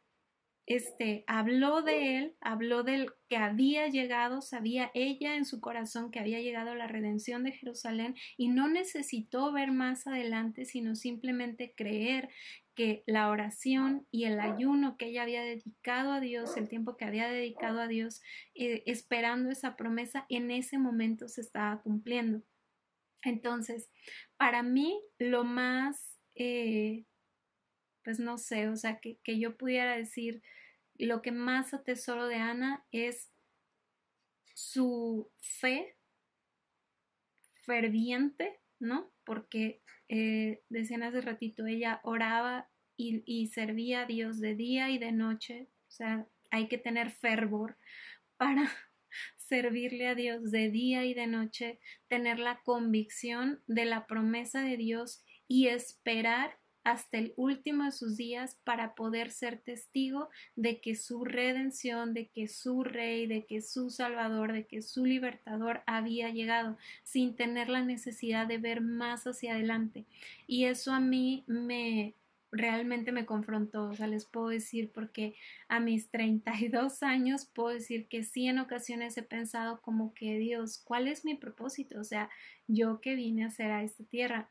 este, 0.65 1.23
habló 1.27 1.81
de 1.81 2.17
él, 2.17 2.35
habló 2.41 2.83
del 2.83 3.09
que 3.27 3.37
había 3.37 3.87
llegado, 3.87 4.41
sabía 4.41 4.91
ella 4.93 5.35
en 5.35 5.45
su 5.45 5.59
corazón 5.59 6.11
que 6.11 6.19
había 6.19 6.39
llegado 6.39 6.75
la 6.75 6.87
redención 6.87 7.43
de 7.43 7.51
Jerusalén 7.51 8.15
y 8.37 8.49
no 8.49 8.67
necesitó 8.67 9.51
ver 9.51 9.71
más 9.71 10.07
adelante, 10.07 10.65
sino 10.65 10.95
simplemente 10.95 11.73
creer 11.75 12.29
que 12.75 13.03
la 13.07 13.29
oración 13.29 14.05
y 14.11 14.25
el 14.25 14.39
ayuno 14.39 14.97
que 14.97 15.07
ella 15.07 15.23
había 15.23 15.41
dedicado 15.41 16.11
a 16.11 16.19
Dios, 16.19 16.55
el 16.57 16.69
tiempo 16.69 16.95
que 16.95 17.05
había 17.05 17.27
dedicado 17.27 17.81
a 17.81 17.87
Dios, 17.87 18.21
eh, 18.53 18.83
esperando 18.85 19.49
esa 19.49 19.75
promesa, 19.75 20.25
en 20.29 20.51
ese 20.51 20.77
momento 20.77 21.27
se 21.27 21.41
estaba 21.41 21.81
cumpliendo. 21.81 22.43
Entonces, 23.23 23.89
para 24.37 24.61
mí, 24.61 25.01
lo 25.17 25.43
más 25.43 26.17
eh, 26.35 27.05
pues 28.07 28.19
no 28.19 28.37
sé, 28.37 28.69
o 28.69 28.75
sea, 28.77 28.99
que, 28.99 29.19
que 29.21 29.37
yo 29.37 29.57
pudiera 29.57 29.97
decir 29.97 30.41
lo 30.99 31.21
que 31.21 31.31
más 31.31 31.73
atesoro 31.73 32.27
de 32.27 32.35
Ana 32.35 32.83
es 32.91 33.29
su 34.53 35.29
fe 35.39 35.95
ferviente, 37.63 38.59
¿no? 38.79 39.11
Porque 39.23 39.81
eh, 40.09 40.61
decían 40.69 41.03
hace 41.03 41.21
ratito, 41.21 41.65
ella 41.65 41.99
oraba 42.03 42.69
y, 42.95 43.23
y, 43.25 43.47
servía 43.47 44.01
a 44.01 44.05
Dios 44.05 44.39
de 44.39 44.55
día 44.55 44.89
y 44.89 44.97
de 44.97 45.11
noche, 45.11 45.67
o 45.87 45.91
sea, 45.91 46.25
hay 46.49 46.67
que 46.67 46.77
tener 46.77 47.11
fervor 47.11 47.77
para 48.37 48.71
servirle 49.37 50.07
a 50.07 50.15
Dios 50.15 50.51
de 50.51 50.69
día 50.69 51.05
y 51.05 51.13
de 51.13 51.27
noche, 51.27 51.79
tener 52.07 52.39
la 52.39 52.61
convicción 52.63 53.61
de 53.67 53.85
la 53.85 54.07
promesa 54.07 54.61
de 54.61 54.77
Dios 54.77 55.23
y 55.47 55.67
esperar 55.67 56.57
hasta 56.87 57.17
el 57.17 57.33
último 57.35 57.83
de 57.83 57.91
sus 57.91 58.15
días 58.15 58.57
para 58.63 58.95
poder 58.95 59.29
ser 59.31 59.57
testigo 59.57 60.29
de 60.55 60.79
que 60.79 60.95
su 60.95 61.25
redención, 61.25 62.13
de 62.13 62.29
que 62.29 62.47
su 62.47 62.85
rey, 62.85 63.27
de 63.27 63.43
que 63.43 63.61
su 63.61 63.89
salvador, 63.89 64.53
de 64.53 64.67
que 64.67 64.81
su 64.81 65.05
libertador 65.05 65.81
había 65.85 66.29
llegado 66.29 66.77
sin 67.03 67.35
tener 67.35 67.67
la 67.67 67.81
necesidad 67.83 68.47
de 68.47 68.57
ver 68.57 68.79
más 68.79 69.27
hacia 69.27 69.55
adelante. 69.55 70.05
Y 70.47 70.63
eso 70.63 70.93
a 70.93 71.01
mí 71.01 71.43
me 71.45 72.13
realmente 72.53 73.11
me 73.11 73.25
confrontó, 73.25 73.89
o 73.89 73.93
sea, 73.93 74.07
les 74.07 74.23
puedo 74.23 74.47
decir 74.47 74.89
porque 74.93 75.35
a 75.67 75.81
mis 75.81 76.09
32 76.09 77.03
años 77.03 77.43
puedo 77.43 77.69
decir 77.69 78.07
que 78.07 78.23
sí 78.23 78.47
en 78.47 78.59
ocasiones 78.59 79.17
he 79.17 79.23
pensado 79.23 79.81
como 79.81 80.13
que 80.13 80.37
Dios, 80.37 80.81
¿cuál 80.85 81.09
es 81.09 81.25
mi 81.25 81.35
propósito? 81.35 81.99
O 81.99 82.05
sea, 82.05 82.29
yo 82.65 83.01
que 83.01 83.15
vine 83.15 83.43
a 83.43 83.47
hacer 83.47 83.71
a 83.71 83.83
esta 83.83 84.05
tierra 84.05 84.49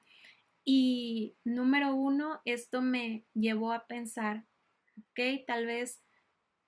y 0.68 1.36
número 1.44 1.94
uno, 1.94 2.40
esto 2.44 2.82
me 2.82 3.24
llevó 3.34 3.72
a 3.72 3.86
pensar, 3.86 4.44
ok, 4.98 5.46
tal 5.46 5.64
vez 5.64 6.02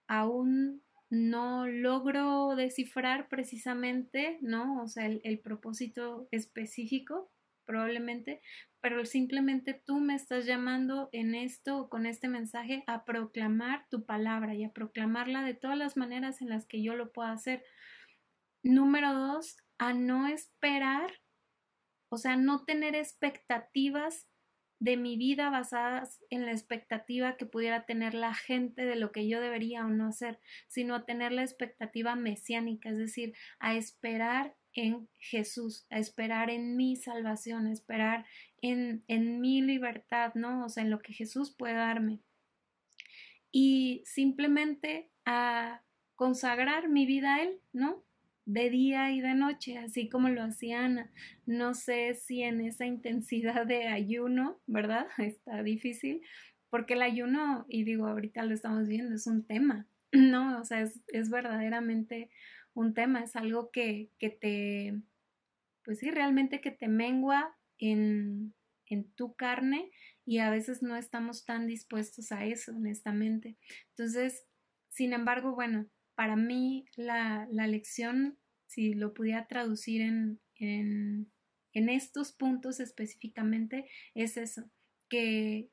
aún 0.07 0.85
no 1.11 1.67
logro 1.67 2.55
descifrar 2.55 3.29
precisamente, 3.29 4.39
¿no? 4.41 4.81
O 4.85 4.87
sea, 4.87 5.07
el, 5.07 5.41
propósito 5.41 6.29
específico, 6.31 7.33
probablemente, 7.65 8.41
pero 8.81 9.05
simplemente 9.05 9.75
tú 9.75 9.99
me 9.99 10.15
estás 10.15 10.47
llamando 10.47 11.09
en 11.11 11.35
esto, 11.35 11.89
con 11.89 12.07
este 12.07 12.29
mensaje, 12.29 12.85
a 12.87 13.05
proclamar 13.05 13.85
tu 13.91 14.07
palabra 14.07 14.55
y 14.55 14.63
a 14.63 14.73
proclamarla 14.73 15.43
de 15.43 15.55
todas 15.55 15.77
las 15.77 15.97
maneras 15.97 16.41
en 16.41 16.51
las 16.51 16.67
que 16.67 16.85
yo 16.85 16.95
lo 16.95 17.11
pueda 17.11 17.33
hacer. 17.33 17.65
Número 18.63 19.13
dos, 19.13 19.57
a 19.79 19.93
no 19.93 20.29
esperar 20.29 21.11
o 22.09 22.17
sea, 22.17 22.37
no 22.37 22.65
tener 22.65 22.95
expectativas 22.95 24.29
de 24.81 24.97
mi 24.97 25.17
vida 25.17 25.51
basadas 25.51 26.21
en 26.31 26.47
la 26.47 26.53
expectativa 26.53 27.37
que 27.37 27.47
pudiera 27.47 27.85
tener 27.85 28.15
la 28.15 28.35
gente 28.35 28.85
de 28.85 28.97
lo 28.97 29.11
que 29.11 29.29
yo 29.29 29.41
debería 29.41 29.85
o 29.85 29.89
no 29.89 30.09
hacer, 30.09 30.39
sino 30.69 31.05
tener 31.05 31.33
la 31.33 31.43
expectativa 31.43 32.15
mesiánica, 32.15 32.91
es 32.91 32.99
decir, 32.99 33.35
a 33.59 33.75
esperar 33.75 34.57
en 34.73 35.09
Jesús, 35.19 35.87
a 35.91 35.99
esperar 35.99 36.51
en 36.51 36.77
mi 36.77 36.95
salvación, 36.95 37.67
a 37.67 37.73
esperar 37.73 38.27
en, 38.63 39.05
en 39.09 39.41
mi 39.41 39.61
libertad, 39.63 40.35
¿no? 40.35 40.65
O 40.65 40.69
sea, 40.69 40.85
en 40.85 40.91
lo 40.91 41.01
que 41.01 41.13
Jesús 41.13 41.55
puede 41.57 41.75
darme. 41.75 42.21
Y 43.51 44.03
simplemente 44.05 45.11
a 45.25 45.83
consagrar 46.15 46.89
mi 46.89 47.07
vida 47.07 47.37
a 47.37 47.43
Él, 47.43 47.61
¿no? 47.73 48.05
De 48.49 48.71
día 48.71 49.13
y 49.13 49.21
de 49.21 49.35
noche, 49.35 49.77
así 49.77 50.09
como 50.09 50.31
lo 50.31 50.43
hacía 50.43 50.87
Ana. 50.87 51.11
No 51.45 51.75
sé 51.75 52.15
si 52.15 52.43
en 52.43 52.63
esa 52.63 52.87
intensidad 52.87 53.67
de 53.67 53.89
ayuno, 53.89 54.59
¿verdad? 54.67 55.07
Está 55.19 55.63
difícil, 55.63 56.23
porque 56.71 56.95
el 56.95 57.03
ayuno, 57.03 57.67
y 57.69 57.85
digo, 57.85 58.07
ahorita 58.07 58.45
lo 58.45 58.55
estamos 58.55 58.89
viendo, 58.89 59.15
es 59.15 59.27
un 59.27 59.45
tema, 59.45 59.87
¿no? 60.13 60.59
O 60.61 60.65
sea, 60.65 60.81
es, 60.81 60.99
es 61.09 61.29
verdaderamente 61.29 62.31
un 62.73 62.95
tema, 62.95 63.23
es 63.23 63.37
algo 63.37 63.71
que, 63.71 64.09
que 64.19 64.31
te, 64.31 64.99
pues 65.85 65.99
sí, 65.99 66.11
realmente 66.11 66.63
que 66.63 66.71
te 66.71 66.89
mengua 66.89 67.55
en, 67.77 68.55
en 68.87 69.13
tu 69.13 69.35
carne 69.35 69.91
y 70.25 70.39
a 70.39 70.49
veces 70.49 70.83
no 70.83 70.97
estamos 70.97 71.45
tan 71.45 71.67
dispuestos 71.67 72.33
a 72.33 72.47
eso, 72.47 72.73
honestamente. 72.75 73.59
Entonces, 73.91 74.47
sin 74.89 75.13
embargo, 75.13 75.55
bueno, 75.55 75.87
para 76.19 76.35
mí 76.35 76.85
la, 76.97 77.47
lección, 77.53 78.41
si 78.67 78.93
lo 78.93 79.15
pudiera 79.15 79.47
traducir 79.47 80.01
en, 80.01 80.41
en, 80.57 81.31
estos 81.73 82.33
puntos 82.33 82.81
específicamente, 82.81 83.89
es 84.17 84.37
eso, 84.37 84.69
que, 85.09 85.71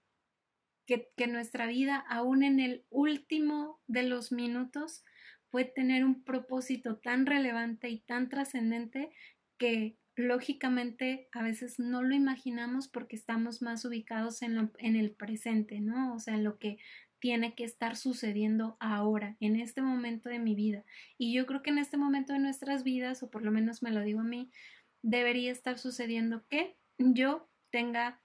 que, 0.86 1.10
que 1.18 1.26
nuestra 1.26 1.66
vida, 1.66 1.96
aún 2.08 2.44
en 2.44 2.60
el 2.60 2.86
último 2.92 3.82
de 3.88 4.04
los 4.04 4.32
minutos, 4.32 5.04
puede 5.50 5.66
tener 5.66 6.06
un 6.06 6.24
propósito 6.24 7.00
tan 7.00 7.26
relevante 7.26 7.90
y 7.90 8.02
tan 8.02 8.30
trascendente 8.30 9.10
que 9.58 9.98
lógicamente 10.16 11.28
a 11.32 11.42
veces 11.42 11.80
no 11.80 12.04
lo 12.04 12.14
imaginamos 12.14 12.88
porque 12.88 13.16
estamos 13.16 13.64
más 13.64 13.84
ubicados 13.84 14.44
en, 14.44 14.72
en 14.78 14.96
el 14.96 15.10
presente, 15.10 15.82
¿no? 15.82 16.14
O 16.14 16.20
sea, 16.20 16.36
en 16.36 16.44
lo 16.44 16.60
que 16.60 16.78
tiene 17.20 17.56
que 17.56 17.64
estar 17.64 17.96
sucediendo 17.96 18.78
ahora, 18.80 19.38
en 19.40 19.56
este 19.56 19.82
momento 19.82 20.30
de 20.30 20.40
mi 20.40 20.56
vida. 20.56 20.84
Y 21.18 21.34
yo 21.34 21.46
creo 21.46 21.62
que 21.62 21.70
en 21.70 21.78
este 21.78 21.98
momento 21.98 22.34
de 22.34 22.40
nuestras 22.40 22.84
vidas, 22.84 23.24
o 23.24 23.30
por 23.30 23.44
lo 23.44 23.52
menos 23.52 23.82
me 23.82 23.92
lo 23.92 24.02
digo 24.02 24.22
a 24.22 24.24
mí, 24.24 24.52
debería 25.02 25.52
estar 25.52 25.78
sucediendo 25.78 26.46
que 26.48 26.78
yo 26.98 27.50
tenga 27.72 28.22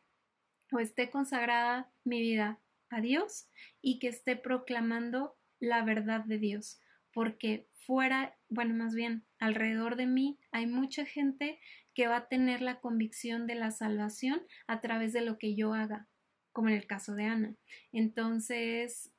o 0.73 0.79
esté 0.79 1.11
consagrada 1.11 1.91
mi 2.05 2.21
vida 2.21 2.61
a 2.91 3.01
Dios 3.01 3.49
y 3.83 3.99
que 3.99 4.09
esté 4.09 4.37
proclamando 4.37 5.37
la 5.59 5.85
verdad 5.85 6.25
de 6.25 6.39
Dios, 6.39 6.81
porque 7.13 7.69
fuera, 7.75 8.37
bueno, 8.49 8.75
más 8.75 8.95
bien 8.95 9.25
alrededor 9.39 9.97
de 9.97 10.07
mí 10.07 10.39
hay 10.53 10.67
mucha 10.67 11.05
gente 11.05 11.59
que 11.95 12.07
va 12.07 12.17
a 12.17 12.29
tener 12.29 12.63
la 12.63 12.81
convicción 12.81 13.47
de 13.47 13.57
la 13.57 13.71
salvación 13.71 14.43
a 14.67 14.81
través 14.81 15.13
de 15.13 15.23
lo 15.23 15.39
que 15.39 15.55
yo 15.55 15.75
haga, 15.75 16.09
como 16.53 16.69
en 16.69 16.75
el 16.75 16.87
caso 16.87 17.15
de 17.15 17.25
Ana. 17.25 17.55
Entonces, 17.93 19.13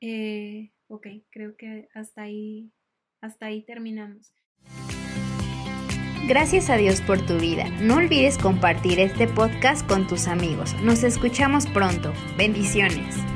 eh, 0.00 0.72
ok, 0.88 1.06
creo 1.30 1.56
que 1.56 1.88
hasta 1.94 2.22
ahí, 2.22 2.72
hasta 3.20 3.46
ahí 3.46 3.64
terminamos. 3.64 4.32
Gracias 6.26 6.70
a 6.70 6.76
Dios 6.76 7.02
por 7.02 7.24
tu 7.26 7.38
vida. 7.38 7.68
No 7.82 7.96
olvides 7.96 8.38
compartir 8.38 8.98
este 8.98 9.28
podcast 9.28 9.86
con 9.86 10.06
tus 10.06 10.26
amigos. 10.26 10.72
Nos 10.82 11.02
escuchamos 11.02 11.66
pronto. 11.66 12.14
Bendiciones. 12.38 13.33